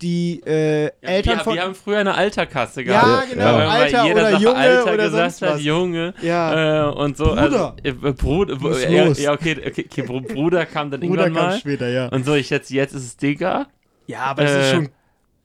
die 0.01 0.41
äh, 0.45 0.91
Eltern 1.01 1.37
wir, 1.37 1.43
von. 1.45 1.53
wir 1.55 1.61
haben 1.63 1.73
früher 1.75 1.99
eine 1.99 2.13
Alterkasse 2.15 2.81
ja, 2.83 3.01
gehabt. 3.01 3.29
genau, 3.31 3.43
Ja. 3.43 3.57
Weil 3.57 3.67
Alter 3.67 4.03
jeder 4.05 4.15
oder 4.21 4.31
Sache 4.31 4.43
Junge 4.43 4.55
Alter 4.57 4.83
oder 4.93 4.97
gesagt 5.05 5.31
sonst 5.31 5.41
hat, 5.41 5.55
was. 5.55 5.63
Junge. 5.63 6.13
Ja. 6.21 6.89
Äh, 6.89 6.93
und 6.93 7.17
so. 7.17 7.25
Bruder. 7.29 7.41
Also, 7.41 7.73
äh, 7.83 8.13
Bruder. 8.13 8.55
Muss 8.57 8.83
ja, 8.83 9.05
los. 9.05 9.19
ja, 9.19 9.31
okay, 9.33 9.55
okay, 9.65 9.85
okay, 9.89 10.01
Br- 10.03 10.21
Bruder 10.33 10.65
kam 10.65 10.91
dann 10.91 10.99
Bruder 10.99 11.23
irgendwann 11.23 11.43
kam 11.43 11.51
mal. 11.53 11.59
später, 11.59 11.87
ja. 11.89 12.07
Und 12.09 12.25
so, 12.25 12.35
ich 12.35 12.47
schätze, 12.47 12.73
jetzt 12.73 12.93
ist 12.93 13.03
es 13.05 13.17
Digga. 13.17 13.67
Ja, 14.07 14.19
aber 14.19 14.43
das 14.43 14.51
ist 14.51 14.57
Äh, 14.57 14.73
schon 14.75 14.89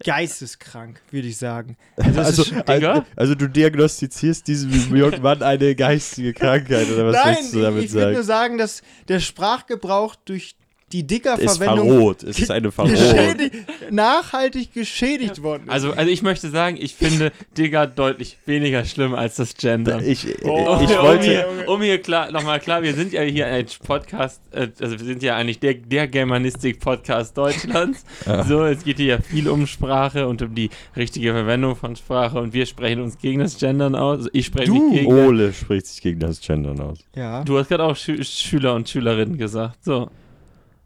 geisteskrank, 0.05 1.01
würde 1.11 1.29
ich 1.29 1.37
sagen. 1.37 1.77
Also, 1.97 2.13
das 2.13 2.27
Also, 2.27 2.43
ist, 2.43 2.69
also, 2.69 3.05
also 3.17 3.35
du 3.35 3.49
diagnostizierst 3.49 4.47
diesem 4.49 4.97
jungen 4.97 5.23
Mann 5.23 5.43
eine 5.43 5.75
geistige 5.75 6.33
Krankheit, 6.33 6.91
oder 6.91 7.07
was 7.07 7.17
nein, 7.17 7.37
willst 7.37 7.55
du 7.55 7.59
ich, 7.59 7.65
damit 7.65 7.85
ich 7.85 7.93
würde 7.93 8.13
nur 8.15 8.23
sagen? 8.23 8.57
sagen, 8.57 8.59
dass 8.59 8.83
der 9.09 9.21
Sprachgebrauch 9.21 10.17
durch 10.17 10.57
die 10.93 11.01
Ist 11.01 11.11
Dicker-Verwendung 11.11 11.89
verroht, 11.89 12.23
es 12.25 12.39
ist 12.39 12.51
eine 12.51 12.73
Verroht. 12.73 12.91
geschädigt, 12.93 13.55
nachhaltig 13.91 14.73
geschädigt 14.73 15.43
worden 15.43 15.65
ist. 15.65 15.71
Also, 15.71 15.93
also 15.93 16.11
ich 16.11 16.23
möchte 16.23 16.51
sagen, 16.51 16.77
ich 16.81 16.95
finde 16.95 17.31
Digga 17.57 17.87
deutlich 17.87 18.39
weniger 18.47 18.85
schlimm 18.85 19.15
als 19.15 19.37
das 19.37 19.55
Gender. 19.55 20.01
Ich, 20.03 20.27
Oh. 20.43 20.79
ich 20.83 20.91
um, 20.91 21.03
wollte, 21.05 21.25
hier, 21.25 21.47
um 21.67 21.81
hier 21.83 22.01
klar, 22.01 22.31
nochmal 22.33 22.61
klar, 22.61 22.83
wir 22.83 22.95
sind 22.95 23.13
ja 23.13 23.23
hier 23.23 23.47
ein 23.47 23.67
Podcast, 23.87 24.41
äh, 24.53 24.69
also 24.81 24.99
wir 24.99 25.05
sind 25.07 25.23
ja 25.23 25.37
eigentlich 25.37 25.61
der, 25.61 25.75
der 25.75 26.09
Germanistik-Podcast 26.09 27.37
Deutschlands. 27.37 28.05
So, 28.47 28.65
es 28.65 28.85
geht 28.85 28.97
hier 28.99 29.07
ja 29.07 29.19
viel 29.21 29.49
um 29.49 29.67
Sprache 29.67 30.27
und 30.27 30.43
um 30.43 30.55
die 30.55 30.71
richtige 30.97 31.33
Verwendung 31.33 31.77
von 31.77 31.97
Sprache 31.97 32.39
und 32.41 32.53
wir 32.53 32.67
sprechen 32.67 33.01
uns 33.03 33.19
gegen 33.19 33.41
das 33.41 33.59
Gendern 33.59 33.95
aus. 33.95 34.19
Also 34.19 34.31
ich 34.33 34.47
spreche 34.47 34.67
Du. 34.73 34.91
mich 34.91 35.01
gegen. 35.01 35.13
Ole 35.13 35.53
spricht 35.53 35.87
sich 35.87 36.01
gegen 36.03 36.21
das 36.21 36.41
Gendern 36.41 36.81
aus. 36.81 36.99
ja. 37.15 37.45
Du 37.45 37.59
hast 37.59 37.69
gerade 37.69 37.85
auch 37.85 37.97
Schü 37.97 38.23
Schüler 38.25 38.75
und 38.75 38.89
Schülerinnen 38.89 39.39
gesagt. 39.39 39.85
So. 39.85 40.11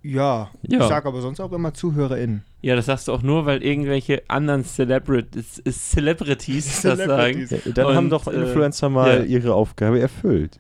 Ja, 0.05 0.51
Ja. 0.63 0.81
ich 0.81 0.89
sag 0.89 1.07
aber 1.07 1.21
sonst 1.21 1.41
auch 1.41 1.51
immer 1.53 1.75
ZuhörerInnen. 1.75 2.45
Ja, 2.63 2.77
das 2.77 2.87
sagst 2.87 3.09
du 3.09 3.13
auch 3.13 3.23
nur, 3.23 3.45
weil 3.47 3.63
irgendwelche 3.63 4.23
anderen 4.29 4.65
Celebrities, 4.65 5.61
Celebrities 5.69 6.83
das 6.83 6.99
sagen. 6.99 7.49
Ja, 7.51 7.59
dann 7.75 7.87
Und, 7.87 7.97
haben 7.97 8.11
doch 8.11 8.27
äh, 8.29 8.33
Influencer 8.33 8.89
mal 8.89 9.19
ja. 9.21 9.25
ihre 9.25 9.55
Aufgabe 9.55 9.99
erfüllt. 10.01 10.59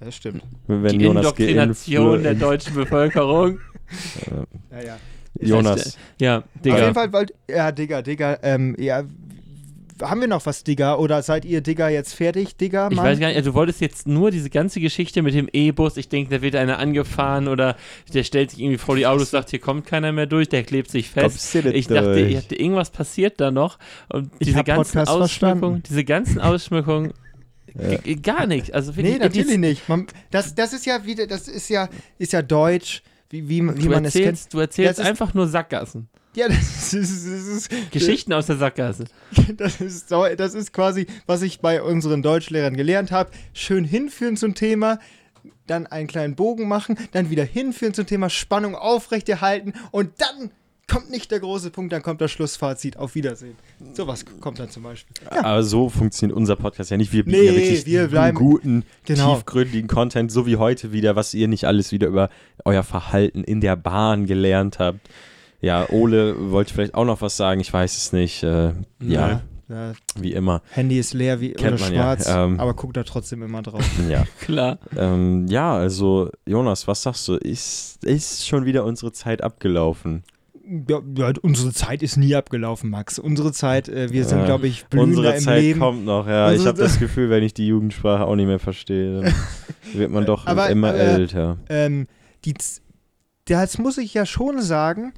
Das 0.00 0.14
stimmt. 0.14 0.42
Wenn 0.66 0.98
die 0.98 1.04
Jonas 1.04 1.24
Indoktrination 1.26 2.22
der 2.22 2.34
deutschen 2.34 2.74
Bevölkerung. 2.74 3.58
Ja, 4.72 4.82
ja. 4.82 4.96
Jonas, 5.40 5.96
Ja, 6.20 6.38
Auf 6.38 6.44
Digga. 6.64 6.78
jeden 6.80 6.94
Fall, 6.94 7.12
wollt, 7.12 7.32
ja, 7.48 7.70
Digga, 7.70 8.02
Digga, 8.02 8.38
ähm, 8.42 8.74
ja, 8.78 9.04
haben 10.02 10.20
wir 10.20 10.28
noch 10.28 10.44
was, 10.46 10.62
Digga? 10.64 10.96
Oder 10.96 11.22
seid 11.22 11.44
ihr, 11.44 11.60
Digga, 11.60 11.88
jetzt 11.88 12.14
fertig, 12.14 12.56
Digga? 12.56 12.88
Ich 12.90 12.96
Mann? 12.96 13.06
weiß 13.06 13.18
gar 13.20 13.28
nicht, 13.28 13.36
also 13.36 13.50
du 13.50 13.54
wolltest 13.54 13.80
jetzt 13.80 14.06
nur 14.06 14.30
diese 14.30 14.50
ganze 14.50 14.80
Geschichte 14.80 15.22
mit 15.22 15.34
dem 15.34 15.48
E-Bus, 15.52 15.96
ich 15.96 16.08
denke, 16.08 16.30
da 16.36 16.42
wird 16.42 16.54
einer 16.56 16.78
angefahren 16.78 17.48
oder 17.48 17.76
der 18.12 18.22
stellt 18.24 18.50
sich 18.50 18.60
irgendwie 18.60 18.78
vor 18.78 18.96
die 18.96 19.06
Autos, 19.06 19.30
sagt, 19.30 19.50
hier 19.50 19.58
kommt 19.60 19.86
keiner 19.86 20.12
mehr 20.12 20.26
durch, 20.26 20.48
der 20.48 20.64
klebt 20.64 20.90
sich 20.90 21.08
fest. 21.10 21.54
nicht 21.54 21.66
Ich 21.66 21.86
dachte, 21.88 22.12
durch. 22.14 22.28
ich 22.32 22.34
dachte, 22.40 22.56
irgendwas 22.56 22.90
passiert 22.90 23.40
da 23.40 23.50
noch. 23.50 23.78
Und 24.08 24.30
Ich 24.38 24.48
diese 24.48 24.64
ganzen 24.64 24.92
Podcast 24.98 25.08
Ausschmückungen, 25.08 25.60
verstanden. 25.60 25.82
diese 25.88 26.04
ganzen 26.04 26.40
Ausschmückungen, 26.40 27.12
Ja. 27.78 28.14
gar 28.22 28.46
nichts. 28.46 28.70
Also 28.70 28.92
Nee, 28.92 29.02
wirklich, 29.02 29.18
natürlich 29.20 29.58
nicht. 29.58 29.88
Man, 29.88 30.06
das, 30.30 30.54
das 30.54 30.72
ist 30.72 30.86
ja 30.86 31.04
wieder, 31.04 31.26
das 31.26 31.46
ist 31.46 31.68
ja, 31.68 31.88
ist 32.18 32.32
ja 32.32 32.40
deutsch, 32.40 33.02
wie, 33.28 33.48
wie, 33.48 33.56
wie 33.58 33.60
man 33.62 34.04
es 34.04 34.12
kennt. 34.14 34.24
erzählst, 34.24 34.54
du 34.54 34.60
erzählst 34.60 34.90
Das 34.92 34.98
ist- 35.00 35.06
einfach 35.06 35.34
nur 35.34 35.46
Sackgassen. 35.46 36.08
Ja, 36.36 36.48
das 36.48 36.94
ist, 36.94 37.26
das 37.26 37.46
ist, 37.46 37.70
Geschichten 37.90 38.32
aus 38.32 38.46
der 38.46 38.56
Sackgasse. 38.56 39.04
Das 39.56 39.80
ist, 39.80 40.08
so- 40.08 40.26
das 40.36 40.54
ist 40.54 40.72
quasi, 40.72 41.06
was 41.26 41.42
ich 41.42 41.60
bei 41.60 41.82
unseren 41.82 42.22
Deutschlehrern 42.22 42.76
gelernt 42.76 43.10
habe. 43.10 43.30
Schön 43.54 43.84
hinführen 43.84 44.36
zum 44.36 44.54
Thema, 44.54 44.98
dann 45.66 45.86
einen 45.86 46.06
kleinen 46.06 46.36
Bogen 46.36 46.68
machen, 46.68 46.96
dann 47.12 47.30
wieder 47.30 47.44
hinführen 47.44 47.94
zum 47.94 48.06
Thema, 48.06 48.30
Spannung 48.30 48.74
aufrechterhalten 48.76 49.72
und 49.90 50.10
dann 50.18 50.50
kommt 50.88 51.10
nicht 51.10 51.32
der 51.32 51.40
große 51.40 51.70
Punkt, 51.70 51.92
dann 51.92 52.02
kommt 52.02 52.20
das 52.20 52.30
Schlussfazit. 52.30 52.96
Auf 52.96 53.16
Wiedersehen. 53.16 53.56
Sowas 53.94 54.24
kommt 54.40 54.60
dann 54.60 54.70
zum 54.70 54.84
Beispiel. 54.84 55.16
Aber 55.28 55.64
so 55.64 55.88
funktioniert 55.88 56.36
unser 56.36 56.54
Podcast 56.54 56.92
ja 56.92 56.96
nicht. 56.96 57.12
Wir 57.12 57.24
bieten 57.24 57.36
Nee, 57.40 57.46
ja 57.46 57.52
wirklich 57.56 57.86
wir 57.86 58.06
bleiben- 58.06 58.38
guten, 58.38 58.84
Genau. 59.04 59.34
tiefgründigen 59.34 59.88
Content, 59.88 60.30
so 60.30 60.46
wie 60.46 60.56
heute 60.56 60.92
wieder, 60.92 61.16
was 61.16 61.34
ihr 61.34 61.48
nicht 61.48 61.64
alles 61.64 61.90
wieder 61.90 62.06
über 62.06 62.30
euer 62.64 62.84
Verhalten 62.84 63.42
in 63.42 63.60
der 63.60 63.74
Bahn 63.74 64.26
gelernt 64.26 64.78
habt. 64.78 65.00
Ja, 65.66 65.86
Ole 65.90 66.50
wollte 66.52 66.72
vielleicht 66.72 66.94
auch 66.94 67.04
noch 67.04 67.20
was 67.20 67.36
sagen, 67.36 67.60
ich 67.60 67.72
weiß 67.72 67.96
es 67.96 68.12
nicht. 68.12 68.42
Äh, 68.44 68.72
ja, 69.02 69.42
Ja, 69.68 69.92
wie 70.16 70.32
immer. 70.32 70.62
Handy 70.70 70.96
ist 70.98 71.12
leer 71.12 71.40
wie 71.40 71.52
Kennt 71.52 71.74
oder 71.74 71.84
man 71.86 71.92
ja, 71.92 72.02
schwarz, 72.02 72.28
ähm. 72.28 72.60
aber 72.60 72.74
guckt 72.74 72.96
da 72.96 73.02
trotzdem 73.02 73.42
immer 73.42 73.62
drauf. 73.62 73.82
Ja, 74.08 74.24
Klar. 74.40 74.78
ähm, 74.96 75.46
ja 75.48 75.74
also 75.74 76.30
Jonas, 76.46 76.86
was 76.86 77.02
sagst 77.02 77.26
du? 77.26 77.34
Ist, 77.34 78.04
ist 78.04 78.46
schon 78.46 78.64
wieder 78.64 78.84
unsere 78.84 79.10
Zeit 79.10 79.42
abgelaufen? 79.42 80.22
Ja, 80.88 81.00
ja, 81.16 81.32
unsere 81.42 81.72
Zeit 81.72 82.02
ist 82.02 82.16
nie 82.16 82.34
abgelaufen, 82.36 82.90
Max. 82.90 83.18
Unsere 83.18 83.52
Zeit, 83.52 83.88
äh, 83.88 84.12
wir 84.12 84.24
sind, 84.24 84.38
Ja. 84.40 84.44
glaube 84.46 84.66
ich, 84.68 84.86
blühender 84.86 85.18
Unsere 85.18 85.36
im 85.36 85.40
Zeit 85.42 85.62
Leben. 85.62 85.80
kommt 85.80 86.04
noch, 86.04 86.26
ja. 86.28 86.48
ich 86.50 86.58
Unsere- 86.58 86.68
habe 86.68 86.82
das 86.82 86.98
Gefühl, 87.00 87.30
wenn 87.30 87.42
ich 87.44 87.54
die 87.54 87.66
Jugendsprache 87.66 88.24
auch 88.24 88.34
nicht 88.36 88.46
mehr 88.46 88.58
verstehe, 88.60 89.20
dann 89.22 89.34
wird 89.94 90.10
man 90.12 90.26
doch 90.26 90.46
Aber, 90.46 90.68
immer 90.70 90.94
äh, 90.94 91.14
älter. 91.14 91.58
ähm, 91.68 92.06
die, 92.44 92.54
das 93.46 93.78
muss 93.78 93.98
ich 93.98 94.12
ja 94.14 94.26
schon 94.26 94.60
sagen, 94.60 95.12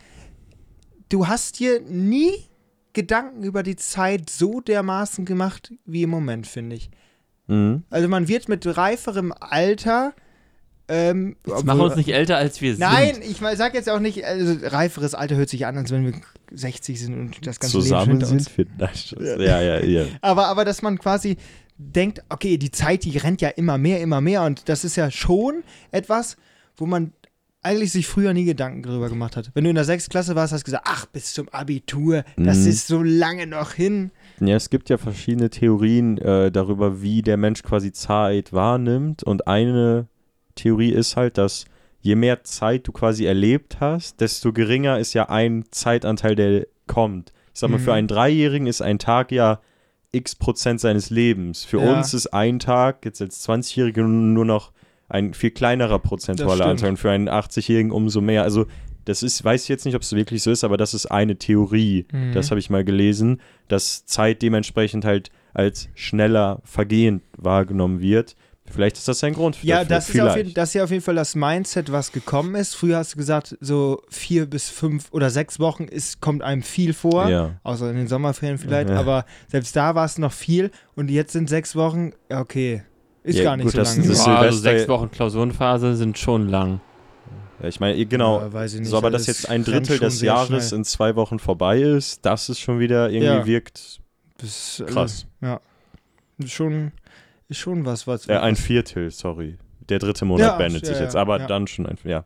du 1.09 1.27
hast 1.29 1.59
dir 1.59 1.81
nie 1.81 2.33
Gedanken 2.93 3.45
über 3.45 3.63
die 3.63 3.77
Zeit 3.77 4.31
so 4.31 4.61
dermaßen 4.61 5.25
gemacht 5.25 5.73
wie 5.85 6.03
im 6.03 6.11
Moment, 6.11 6.47
finde 6.47 6.77
ich. 6.77 6.91
Mhm. 7.47 7.85
Also 7.91 8.09
man 8.09 8.29
wird 8.29 8.49
mit 8.49 8.67
reiferem 8.77 9.33
Alter 9.39 10.15
ähm, 10.91 11.37
Jetzt 11.47 11.65
machen 11.67 11.81
wir 11.81 11.85
uns 11.85 11.97
nicht 11.97 12.09
älter, 12.09 12.39
als 12.39 12.63
wir 12.63 12.75
Nein, 12.79 13.17
sind. 13.17 13.25
ich 13.25 13.37
sag 13.59 13.75
jetzt 13.75 13.91
auch 13.91 13.99
nicht, 14.01 14.25
also 14.25 14.57
reiferes 14.69 15.15
Alter 15.15 15.37
hört 15.37 15.51
sich 15.51 15.67
an, 15.67 15.77
als 15.77 15.91
wenn 15.91 16.07
wir 16.07 16.15
60 16.51 16.99
sind 16.99 17.15
und 17.15 17.47
das 17.47 17.61
ganze 17.61 17.77
Leben 17.77 17.89
Zusammen 17.89 18.11
hinter 18.13 18.31
uns. 18.31 18.45
sind 18.47 18.57
wir. 18.57 18.67
Nein. 18.79 19.39
Ja, 19.39 19.61
ja, 19.61 19.85
ja. 19.85 20.07
Aber, 20.23 20.47
aber 20.47 20.65
dass 20.65 20.81
man 20.81 20.99
quasi 20.99 21.37
denkt, 21.77 22.23
okay, 22.31 22.57
die 22.57 22.71
Zeit, 22.71 23.05
die 23.05 23.19
rennt 23.19 23.43
ja 23.43 23.51
immer 23.51 23.77
mehr, 23.77 24.01
immer 24.01 24.23
mehr. 24.23 24.45
Und 24.45 24.69
das 24.71 24.85
ist 24.85 24.97
ja 24.97 25.11
schon 25.11 25.63
etwas, 25.91 26.39
wo 26.77 26.87
man 26.87 27.13
eigentlich 27.63 27.93
sich 27.93 28.07
früher 28.07 28.33
nie 28.35 28.45
Gedanken 28.45 28.83
darüber 28.83 29.09
gemacht 29.09 29.37
hat. 29.37 29.51
Wenn 29.55 29.65
du 29.65 29.71
in 29.71 29.77
der 29.77 29.85
6. 29.85 30.09
Klasse 30.09 30.35
warst, 30.37 30.53
hast 30.53 30.63
du 30.63 30.67
gesagt, 30.67 30.87
ach, 30.89 31.07
bis 31.07 31.33
zum 31.33 31.49
Abitur, 31.49 32.25
das 32.37 32.59
Mhm. 32.59 32.69
ist 32.69 32.87
so 32.87 33.03
lange 33.03 33.47
noch 33.47 33.73
hin. 33.73 34.11
Ja, 34.41 34.55
es 34.57 34.71
gibt 34.71 34.89
ja 34.91 34.97
verschiedene 34.99 35.51
Theorien 35.51 36.19
äh, 36.19 36.53
darüber, 36.53 37.03
wie 37.03 37.23
der 37.23 37.37
Mensch 37.37 37.63
quasi 37.63 37.93
Zeit 37.93 38.53
wahrnimmt. 38.53 39.25
Und 39.25 39.49
eine 39.49 40.07
Theorie 40.55 40.93
ist 40.93 41.17
halt, 41.17 41.37
dass 41.37 41.65
je 42.01 42.15
mehr 42.15 42.45
Zeit 42.45 42.87
du 42.87 42.93
quasi 42.93 43.25
erlebt 43.27 43.79
hast, 43.81 44.21
desto 44.21 44.53
geringer 44.53 44.99
ist 45.01 45.15
ja 45.15 45.29
ein 45.29 45.65
Zeitanteil, 45.73 46.37
der 46.37 46.67
kommt. 46.87 47.33
Ich 47.53 47.61
sag 47.61 47.71
mal, 47.71 47.79
Mhm. 47.79 47.83
für 47.83 47.93
einen 47.93 48.07
Dreijährigen 48.09 48.69
ist 48.69 48.81
ein 48.83 49.01
Tag 49.01 49.33
ja 49.33 49.61
x 50.13 50.37
Prozent 50.37 50.81
seines 50.81 51.11
Lebens. 51.11 51.65
Für 51.65 51.83
Ja. 51.83 51.93
uns 51.93 52.15
ist 52.15 52.29
ein 52.29 52.61
Tag 52.61 53.05
jetzt 53.05 53.21
als 53.21 53.41
20-Jährige 53.43 54.05
nur 54.05 54.45
noch 54.45 54.73
ein 55.09 55.35
viel 55.35 55.51
kleinerer 55.51 55.99
prozentualer. 55.99 56.67
Anteil 56.67 56.91
und 56.91 56.97
für 56.99 57.11
einen 57.11 57.29
80-Jährigen 57.29 57.91
umso 57.93 58.21
mehr. 58.21 58.43
Also 58.43 58.67
das 59.05 59.23
ist, 59.23 59.43
weiß 59.43 59.63
ich 59.63 59.69
jetzt 59.69 59.87
nicht, 59.87 59.95
ob 59.95 60.03
es 60.03 60.13
wirklich 60.13 60.43
so 60.43 60.51
ist, 60.51 60.65
aber 60.65 60.77
das 60.77 60.93
ist 60.93 61.07
eine 61.07 61.37
Theorie. 61.37 62.07
Mhm. 62.13 62.33
Das 62.35 62.51
habe 62.51 62.59
ich 62.61 62.69
mal 62.69 62.85
gelesen, 62.85 63.41
dass 63.69 64.05
Zeit 64.05 64.43
dementsprechend 64.43 65.05
halt 65.07 65.31
als 65.55 65.89
schneller 65.95 66.61
vergehend 66.65 67.23
wahrgenommen 67.37 68.01
wird. 68.01 68.37
Vielleicht 68.71 68.99
ist 68.99 69.09
das 69.09 69.25
ein 69.25 69.33
Grund 69.33 69.57
Ja, 69.63 69.83
dafür. 69.83 70.25
das 70.27 70.37
jeden, 70.37 70.53
das 70.53 70.69
ist 70.69 70.75
ja 70.75 70.85
auf 70.85 70.91
jeden 70.91 71.03
Fall 71.03 71.15
das 71.15 71.35
Mindset, 71.35 71.91
was 71.91 72.13
gekommen 72.13 72.55
ist. 72.55 72.75
Früher 72.75 72.99
hast 72.99 73.15
du 73.15 73.17
gesagt, 73.17 73.57
so 73.63 74.03
vier 74.11 74.45
bis 74.45 74.69
fünf 74.69 75.07
oder 75.11 75.31
sechs 75.31 75.59
Wochen 75.59 75.85
ist, 75.85 76.21
kommt 76.21 76.43
einem 76.43 76.61
viel 76.63 76.93
vor. 76.93 77.31
Ja. 77.31 77.55
Außer 77.63 77.89
in 77.91 77.97
den 77.97 78.09
Sommerferien 78.09 78.59
vielleicht, 78.59 78.91
Ja. 78.91 79.01
aber 79.01 79.25
selbst 79.47 79.75
da 79.75 79.95
war 79.95 80.05
es 80.05 80.19
noch 80.19 80.33
viel 80.35 80.71
und 80.97 81.11
jetzt 81.11 81.33
sind 81.33 81.49
sechs 81.49 81.77
Wochen, 81.77 82.13
ja, 82.31 82.41
okay. 82.43 82.83
Ist 83.29 83.37
Ja, 83.39 83.45
gar 83.45 83.57
nicht 83.57 83.65
gut, 83.65 83.73
so 83.73 83.79
das- 83.79 83.97
lange. 83.97 84.09
das 84.09 84.27
also 84.27 84.59
sechs 84.59 84.89
Wochen 84.89 85.11
Klausurenphase 85.11 85.97
sind 85.97 86.17
schon 86.17 86.49
lang. 86.49 86.81
Ja, 87.61 87.69
ich 87.69 87.79
meine, 87.81 88.07
genau. 88.07 88.41
Ja, 88.41 88.53
weiß 88.53 88.75
ich 88.75 88.81
nicht, 88.81 88.89
so, 88.89 88.97
aber 88.97 89.11
dass 89.11 89.27
das 89.27 89.39
jetzt 89.43 89.49
ein 89.51 89.65
Drittel 89.65 89.99
des 89.99 90.23
Jahres 90.23 90.69
schnell. 90.69 90.79
in 90.79 90.85
zwei 90.85 91.15
Wochen 91.17 91.39
vorbei 91.39 91.81
ist, 91.81 92.25
das 92.25 92.49
ist 92.49 92.61
schon 92.61 92.79
wieder 92.79 93.11
irgendwie 93.11 93.27
Ja. 93.27 93.47
wirkt 93.47 94.01
Das, 94.39 94.81
äh, 94.81 94.85
krass. 94.85 95.27
Ja. 95.43 95.61
Ist 96.39 96.53
schon, 96.53 96.93
ist 97.49 97.59
schon 97.59 97.85
was, 97.85 98.07
was. 98.07 98.29
Äh, 98.29 98.37
ein 98.39 98.57
Viertel, 98.57 99.11
sorry. 99.11 99.59
Der 99.89 99.99
dritte 99.99 100.25
Monat 100.25 100.47
Ja, 100.47 100.57
beendet 100.57 100.83
ja, 100.83 100.89
sich 100.89 100.97
ja, 100.99 101.03
jetzt, 101.05 101.17
aber 101.17 101.41
ja. 101.41 101.47
dann 101.47 101.67
schon 101.67 101.87
ein, 101.87 101.99
ja. 102.05 102.25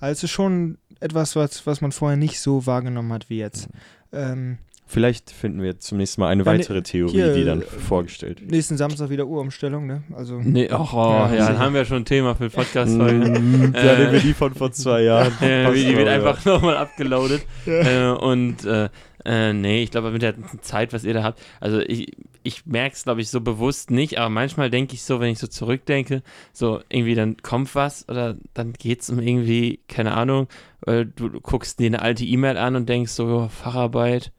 Also 0.00 0.12
es 0.12 0.24
ist 0.24 0.30
schon 0.30 0.76
etwas, 1.00 1.36
was, 1.36 1.66
was 1.66 1.80
man 1.80 1.92
vorher 1.92 2.16
nicht 2.18 2.38
so 2.40 2.66
wahrgenommen 2.66 3.12
hat 3.12 3.30
wie 3.30 3.38
jetzt. 3.38 3.68
Ähm, 4.12 4.58
Vielleicht 4.92 5.30
finden 5.30 5.62
wir 5.62 5.78
zum 5.78 5.96
nächsten 5.98 6.20
Mal 6.20 6.28
eine 6.28 6.44
Ja, 6.44 6.52
ne- 6.52 6.58
weitere 6.58 6.82
Theorie, 6.82 7.12
hier, 7.12 7.32
die 7.32 7.44
dann 7.44 7.62
äh, 7.62 7.64
vorgestellt 7.64 8.42
wird. 8.42 8.50
nächsten 8.50 8.76
Samstag 8.76 9.08
wieder 9.08 9.26
Uhrumstellung, 9.26 9.86
ne? 9.86 10.02
Also. 10.14 10.38
Nee, 10.38 10.68
ach, 10.70 10.92
oh, 10.92 10.96
Ja, 10.96 11.20
ja, 11.32 11.36
dann 11.38 11.46
sicher. 11.46 11.58
haben 11.58 11.74
wir 11.74 11.84
schon 11.86 11.96
ein 11.98 12.04
Thema 12.04 12.34
für 12.34 12.48
den 12.48 12.52
Podcast 12.52 12.98
heute. 12.98 13.14
Äh, 13.14 13.22
ja, 13.86 13.98
nehmen 13.98 14.12
wir 14.12 14.20
die 14.20 14.34
von 14.34 14.54
vor 14.54 14.70
zwei 14.72 15.02
Jahren. 15.02 15.32
Äh, 15.40 15.72
die 15.72 15.96
wird 15.96 16.08
einfach 16.08 16.44
nochmal 16.44 16.76
abgeloadet. 16.76 17.42
äh, 17.66 18.08
und 18.10 18.64
äh, 18.66 18.90
äh, 19.24 19.52
nee, 19.54 19.82
ich 19.82 19.90
glaube, 19.90 20.10
mit 20.10 20.20
der 20.22 20.34
Zeit, 20.60 20.92
was 20.92 21.04
ihr 21.04 21.14
da 21.14 21.22
habt, 21.22 21.40
also 21.60 21.80
ich, 21.80 22.12
ich 22.42 22.66
merke 22.66 22.94
es, 22.94 23.04
glaube 23.04 23.20
ich, 23.22 23.30
so 23.30 23.40
bewusst 23.40 23.90
nicht, 23.90 24.18
aber 24.18 24.28
manchmal 24.28 24.68
denke 24.68 24.94
ich 24.94 25.04
so, 25.04 25.20
wenn 25.20 25.30
ich 25.30 25.38
so 25.38 25.46
zurückdenke, 25.46 26.22
so 26.52 26.80
irgendwie 26.90 27.14
dann 27.14 27.36
kommt 27.38 27.74
was 27.74 28.06
oder 28.08 28.36
dann 28.52 28.72
geht 28.74 29.00
es 29.02 29.10
um 29.10 29.20
irgendwie, 29.20 29.80
keine 29.88 30.12
Ahnung, 30.12 30.48
äh, 30.86 31.06
du, 31.06 31.28
du 31.28 31.40
guckst 31.40 31.78
dir 31.78 31.86
eine 31.86 32.02
alte 32.02 32.24
E-Mail 32.24 32.56
an 32.58 32.76
und 32.76 32.88
denkst 32.88 33.12
so, 33.12 33.26
oh, 33.26 33.48
Facharbeit. 33.48 34.32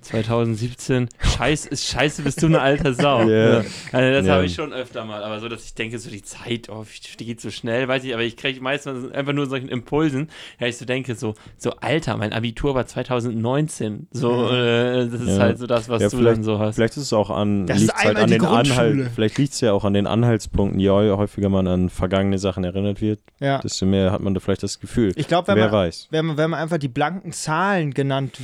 2017, 0.00 1.08
scheiße, 1.20 1.68
ist 1.68 1.86
scheiße, 1.86 2.22
bist 2.22 2.42
du 2.42 2.46
eine 2.46 2.60
alte 2.60 2.94
Sau. 2.94 3.28
Ja. 3.28 3.58
Also 3.92 4.10
das 4.12 4.26
Ja. 4.26 4.34
habe 4.34 4.44
ich 4.46 4.54
schon 4.54 4.72
öfter 4.72 5.04
mal, 5.04 5.22
aber 5.22 5.38
so, 5.40 5.48
dass 5.48 5.64
ich 5.64 5.74
denke, 5.74 5.98
so 5.98 6.10
die 6.10 6.22
Zeit, 6.22 6.68
oh, 6.68 6.84
die 7.20 7.24
geht 7.24 7.40
so 7.40 7.50
schnell, 7.50 7.86
weiß 7.86 8.02
ich, 8.04 8.12
aber 8.12 8.22
ich 8.22 8.36
kriege 8.36 8.60
meistens 8.60 9.12
einfach 9.12 9.32
nur 9.32 9.46
solchen 9.46 9.68
Impulsen, 9.68 10.30
ja, 10.58 10.66
ich 10.66 10.78
so 10.78 10.84
denke, 10.84 11.14
so, 11.14 11.34
so 11.58 11.72
Alter, 11.80 12.16
mein 12.16 12.32
Abitur 12.32 12.74
war 12.74 12.86
2019, 12.86 14.08
so, 14.10 14.48
äh, 14.50 15.08
das 15.08 15.20
ist 15.20 15.28
Ja. 15.36 15.38
halt 15.38 15.58
so 15.58 15.66
das, 15.66 15.88
was 15.88 16.02
Ja, 16.02 16.08
du 16.08 16.16
vielleicht- 16.16 16.36
dann 16.38 16.44
so 16.44 16.58
hast. 16.58 16.74
Vielleicht 16.74 16.96
ist 16.96 17.04
es 17.04 17.12
auch 17.12 17.30
an, 17.30 17.66
liegt's 17.66 17.94
halt 17.94 18.16
an 18.16 18.30
den. 18.30 18.44
Anhalt, 18.44 19.10
vielleicht 19.14 19.38
liegt 19.38 19.52
es 19.54 19.60
ja 19.60 19.72
auch 19.72 19.84
an 19.84 19.94
den 19.94 20.06
Anhaltspunkten, 20.06 20.80
je 20.80 20.90
häufiger 20.90 21.48
man 21.48 21.66
an 21.68 21.88
vergangene 21.88 22.38
Sachen 22.38 22.64
erinnert 22.64 23.00
wird, 23.00 23.20
Ja. 23.40 23.58
desto 23.58 23.86
mehr 23.86 24.10
hat 24.12 24.20
man 24.22 24.34
da 24.34 24.40
vielleicht 24.40 24.62
das 24.62 24.80
Gefühl. 24.80 25.12
Ich 25.16 25.28
glaube, 25.28 25.48
wenn, 25.48 25.56
Wer 25.56 25.64
man- 25.66 25.72
weiß. 25.72 26.08
wenn, 26.10 26.26
man- 26.26 26.36
wenn 26.36 26.50
man 26.50 26.60
einfach 26.60 26.78
die 26.78 26.88
blanken 26.88 27.32
Zahlen 27.32 27.94
genannt 27.94 28.38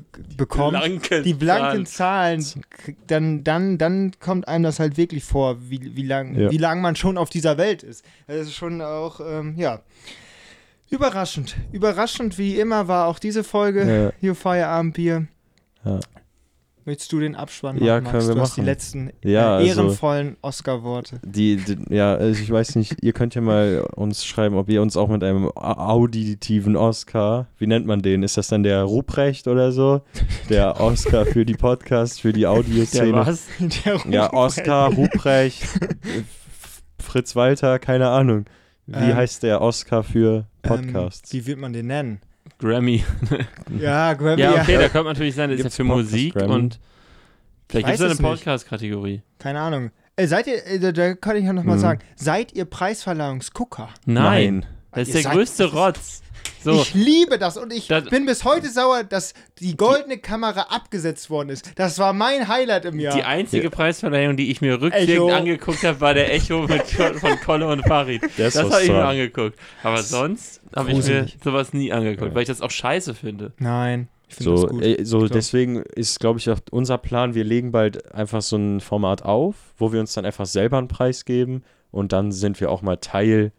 be 0.00 0.02
bekommt, 0.36 0.70
Blanke 0.78 1.22
die 1.22 1.34
blanken 1.34 1.86
Zahlen. 1.86 2.40
Zahlen, 2.40 2.64
dann, 3.06 3.44
dann, 3.44 3.78
dann 3.78 4.12
kommt 4.20 4.48
einem 4.48 4.64
das 4.64 4.78
halt 4.80 4.96
wirklich 4.96 5.24
vor, 5.24 5.56
wie, 5.68 5.94
wie 5.96 6.02
lang, 6.06 6.34
Ja. 6.34 6.50
wie 6.50 6.56
lang 6.58 6.80
man 6.80 6.96
schon 6.96 7.18
auf 7.18 7.30
dieser 7.30 7.58
Welt 7.58 7.82
ist. 7.82 8.04
Das 8.26 8.38
ist 8.48 8.54
schon 8.54 8.80
auch, 8.80 9.20
ähm, 9.20 9.54
ja, 9.56 9.80
überraschend. 10.90 11.56
Überraschend 11.72 12.38
wie 12.38 12.58
immer 12.58 12.88
war 12.88 13.06
auch 13.06 13.18
diese 13.18 13.44
Folge 13.44 14.02
Ja. 14.04 14.12
hier 14.20 14.34
Feierabendbier. 14.34 15.26
Ja. 15.84 16.00
Möchtest 16.84 17.12
du 17.12 17.20
den 17.20 17.36
Abspann 17.36 17.76
machen, 17.76 17.86
Ja, 17.86 18.00
Max? 18.00 18.10
können 18.10 18.28
wir 18.28 18.34
du 18.34 18.40
hast 18.40 18.56
die 18.56 18.60
machen. 18.62 18.66
letzten 18.66 19.10
Ja, 19.22 19.60
äh, 19.60 19.68
also- 19.68 19.82
ehrenvollen 19.82 20.36
Oscar-Worte. 20.42 21.20
Die, 21.24 21.56
die, 21.56 21.76
ja, 21.94 22.14
also 22.14 22.42
ich 22.42 22.50
weiß 22.50 22.74
nicht, 22.76 22.96
ihr 23.02 23.12
könnt 23.12 23.34
ja 23.36 23.40
mal 23.40 23.84
uns 23.94 24.24
schreiben, 24.24 24.56
ob 24.56 24.68
ihr 24.68 24.82
uns 24.82 24.96
auch 24.96 25.08
mit 25.08 25.22
einem 25.22 25.46
au- 25.46 25.52
auditiven 25.54 26.74
Oscar, 26.76 27.46
wie 27.58 27.66
nennt 27.68 27.86
man 27.86 28.02
den? 28.02 28.22
Ist 28.24 28.36
das 28.36 28.48
dann 28.48 28.62
der 28.64 28.82
Ruprecht 28.82 29.46
oder 29.46 29.70
so? 29.72 30.02
Der 30.48 30.80
Oscar 30.80 31.24
für 31.24 31.44
die 31.44 31.54
Podcasts, 31.54 32.18
für 32.18 32.32
die 32.32 32.40
Der 32.40 32.50
Audioszene. 32.50 33.12
was? 33.26 33.46
Der 33.84 34.00
Ja, 34.10 34.26
Ruprecht. 34.26 34.32
Oscar, 34.34 34.92
Ruprecht, 34.92 35.62
Fritz 36.98 37.36
Walter, 37.36 37.78
keine 37.78 38.08
Ahnung. 38.08 38.46
Wie 38.86 38.94
Ähm, 39.10 39.14
heißt 39.16 39.42
der 39.44 39.60
Oscar 39.60 40.02
für 40.02 40.46
Podcasts? 40.62 41.32
Ähm, 41.32 41.40
wie 41.40 41.46
wird 41.46 41.58
man 41.58 41.72
den 41.72 41.86
nennen? 41.86 42.20
Grammy. 42.58 43.04
Ja, 43.78 44.14
Grammy. 44.14 44.40
Ja, 44.42 44.52
okay, 44.62 44.76
da 44.78 44.88
könnte 44.88 45.08
natürlich 45.08 45.34
sein, 45.34 45.50
das 45.50 45.58
ist 45.58 45.60
ja 45.60 45.64
Gibt's 45.64 45.76
für 45.76 45.84
Podcast 45.84 46.12
Musik 46.12 46.34
Grammy? 46.34 46.52
und 46.54 46.80
vielleicht 47.68 47.86
gibt 47.86 48.00
es 48.00 48.18
eine. 48.18 48.28
Podcast-Kategorie. 48.28 49.22
Keine 49.38 49.60
Ahnung. 49.60 49.90
Äh, 50.16 50.26
seid 50.26 50.46
ihr, 50.46 50.64
äh, 50.66 50.92
da- 50.92 51.14
kann 51.14 51.36
ich 51.36 51.44
ja 51.44 51.52
nochmal 51.52 51.76
Mhm. 51.76 51.80
sagen, 51.80 52.00
seid 52.16 52.52
ihr 52.52 52.64
Preisverleihungsgucker? 52.66 53.88
Nein. 54.06 54.66
Das 54.92 55.02
ist 55.02 55.08
Ihr 55.08 55.12
der 55.14 55.22
sagt, 55.22 55.34
größte 55.36 55.72
Rotz. 55.72 56.22
So, 56.64 56.72
Ich 56.80 56.94
liebe 56.94 57.38
das 57.38 57.56
und 57.56 57.72
ich 57.72 57.88
Das- 57.88 58.04
bin 58.04 58.24
bis 58.24 58.44
heute 58.44 58.70
sauer, 58.70 59.02
dass 59.02 59.34
die 59.58 59.76
goldene 59.76 60.18
Kamera 60.18 60.62
abgesetzt 60.70 61.28
worden 61.28 61.48
ist. 61.48 61.72
Das 61.74 61.98
war 61.98 62.12
mein 62.12 62.46
Highlight 62.46 62.84
im 62.84 63.00
Jahr. 63.00 63.16
die 63.16 63.24
einzige 63.24 63.68
Preisverleihung, 63.68 64.36
die 64.36 64.50
ich 64.50 64.60
mir 64.60 64.80
rückwirkend 64.80 65.30
angeguckt 65.32 65.82
habe, 65.82 66.00
war 66.00 66.14
der 66.14 66.32
Echo 66.32 66.68
mit, 66.68 66.82
von 67.20 67.40
Kolle 67.44 67.66
und 67.66 67.82
Farid. 67.86 68.22
Das 68.36 68.54
was 68.54 68.72
habe 68.72 68.82
ich 68.84 68.90
mir 68.90 69.04
angeguckt. 69.04 69.58
Aber 69.82 70.00
sonst 70.02 70.60
habe 70.76 70.92
ich 70.92 71.04
mir 71.04 71.26
sowas 71.42 71.72
nie 71.72 71.92
angeguckt, 71.92 72.28
Ja. 72.30 72.34
weil 72.36 72.42
ich 72.42 72.48
das 72.48 72.60
auch 72.60 72.70
scheiße 72.70 73.14
finde. 73.14 73.52
Nein, 73.58 74.06
ich 74.28 74.36
finde 74.36 74.56
So, 74.56 74.62
das 74.62 74.70
gut. 74.70 74.82
äh, 74.84 75.04
so 75.04 75.26
deswegen 75.26 75.82
ist, 75.82 76.20
glaube 76.20 76.38
ich, 76.38 76.48
auch 76.48 76.60
unser 76.70 76.96
Plan, 76.98 77.34
wir 77.34 77.42
legen 77.42 77.72
bald 77.72 78.14
einfach 78.14 78.40
so 78.40 78.54
ein 78.56 78.80
Format 78.80 79.22
auf, 79.24 79.56
wo 79.78 79.92
wir 79.92 79.98
uns 79.98 80.14
dann 80.14 80.24
einfach 80.24 80.46
selber 80.46 80.78
einen 80.78 80.86
Preis 80.88 81.24
geben 81.24 81.64
und 81.90 82.12
dann 82.12 82.30
sind 82.30 82.60
wir 82.60 82.70
auch 82.70 82.82
mal 82.82 82.98
Teil 82.98 83.50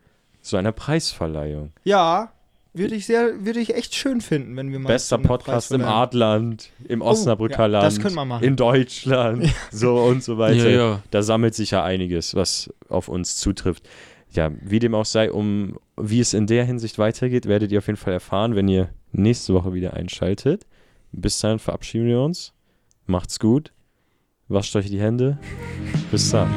so 0.42 0.56
einer 0.56 0.72
Preisverleihung. 0.72 1.74
Ja, 1.84 2.32
würde 2.74 2.96
ich 2.96 3.06
sehr, 3.06 3.46
würde 3.46 3.60
ich 3.60 3.76
echt 3.76 3.96
schön 3.96 4.22
finden, 4.22 4.56
wenn 4.56 4.72
wir 4.72 4.80
mal 4.80 4.88
Bester 4.90 5.18
so 5.18 5.28
Podcast 5.28 5.72
im. 5.72 5.84
Adland, 5.84 6.70
im 6.88 7.02
Oh, 7.02 7.06
Osnabrücker 7.06 7.60
ja, 7.60 7.66
Land, 7.68 7.86
das 7.86 8.00
können 8.00 8.16
wir 8.16 8.26
machen. 8.26 8.44
in 8.44 8.56
Deutschland, 8.56 9.54
so 9.72 9.96
und 9.98 10.24
so 10.24 10.38
weiter. 10.38 10.70
Ja, 10.70 10.76
ja. 10.88 11.04
Da 11.12 11.22
sammelt 11.22 11.54
sich 11.56 11.72
ja 11.72 11.84
einiges, 11.84 12.36
was 12.36 12.74
auf 12.90 13.08
uns 13.08 13.38
zutrifft. 13.38 13.88
Ja, 14.32 14.52
wie 14.62 14.80
dem 14.80 14.96
auch 14.96 15.06
sei, 15.06 15.32
um 15.32 15.78
wie 15.96 16.20
es 16.20 16.34
in 16.34 16.48
der 16.48 16.66
Hinsicht 16.66 16.98
weitergeht, 16.98 17.46
werdet 17.48 17.72
ihr 17.72 17.78
auf 17.78 17.88
jeden 17.88 17.98
Fall 17.98 18.14
erfahren, 18.14 18.56
wenn 18.56 18.68
ihr 18.68 18.90
nächste 19.12 19.54
Woche 19.54 19.74
wieder 19.74 19.94
einschaltet. 19.94 20.66
Bis 21.12 21.40
dahin 21.40 21.60
verabschieden 21.60 22.08
wir 22.08 22.20
uns. 22.22 22.54
Macht's 23.06 23.40
gut. 23.40 23.72
Wascht 24.48 24.76
euch 24.76 24.88
die 24.88 25.00
Hände. 25.00 25.38
Bis 26.12 26.32
dann. 26.32 26.50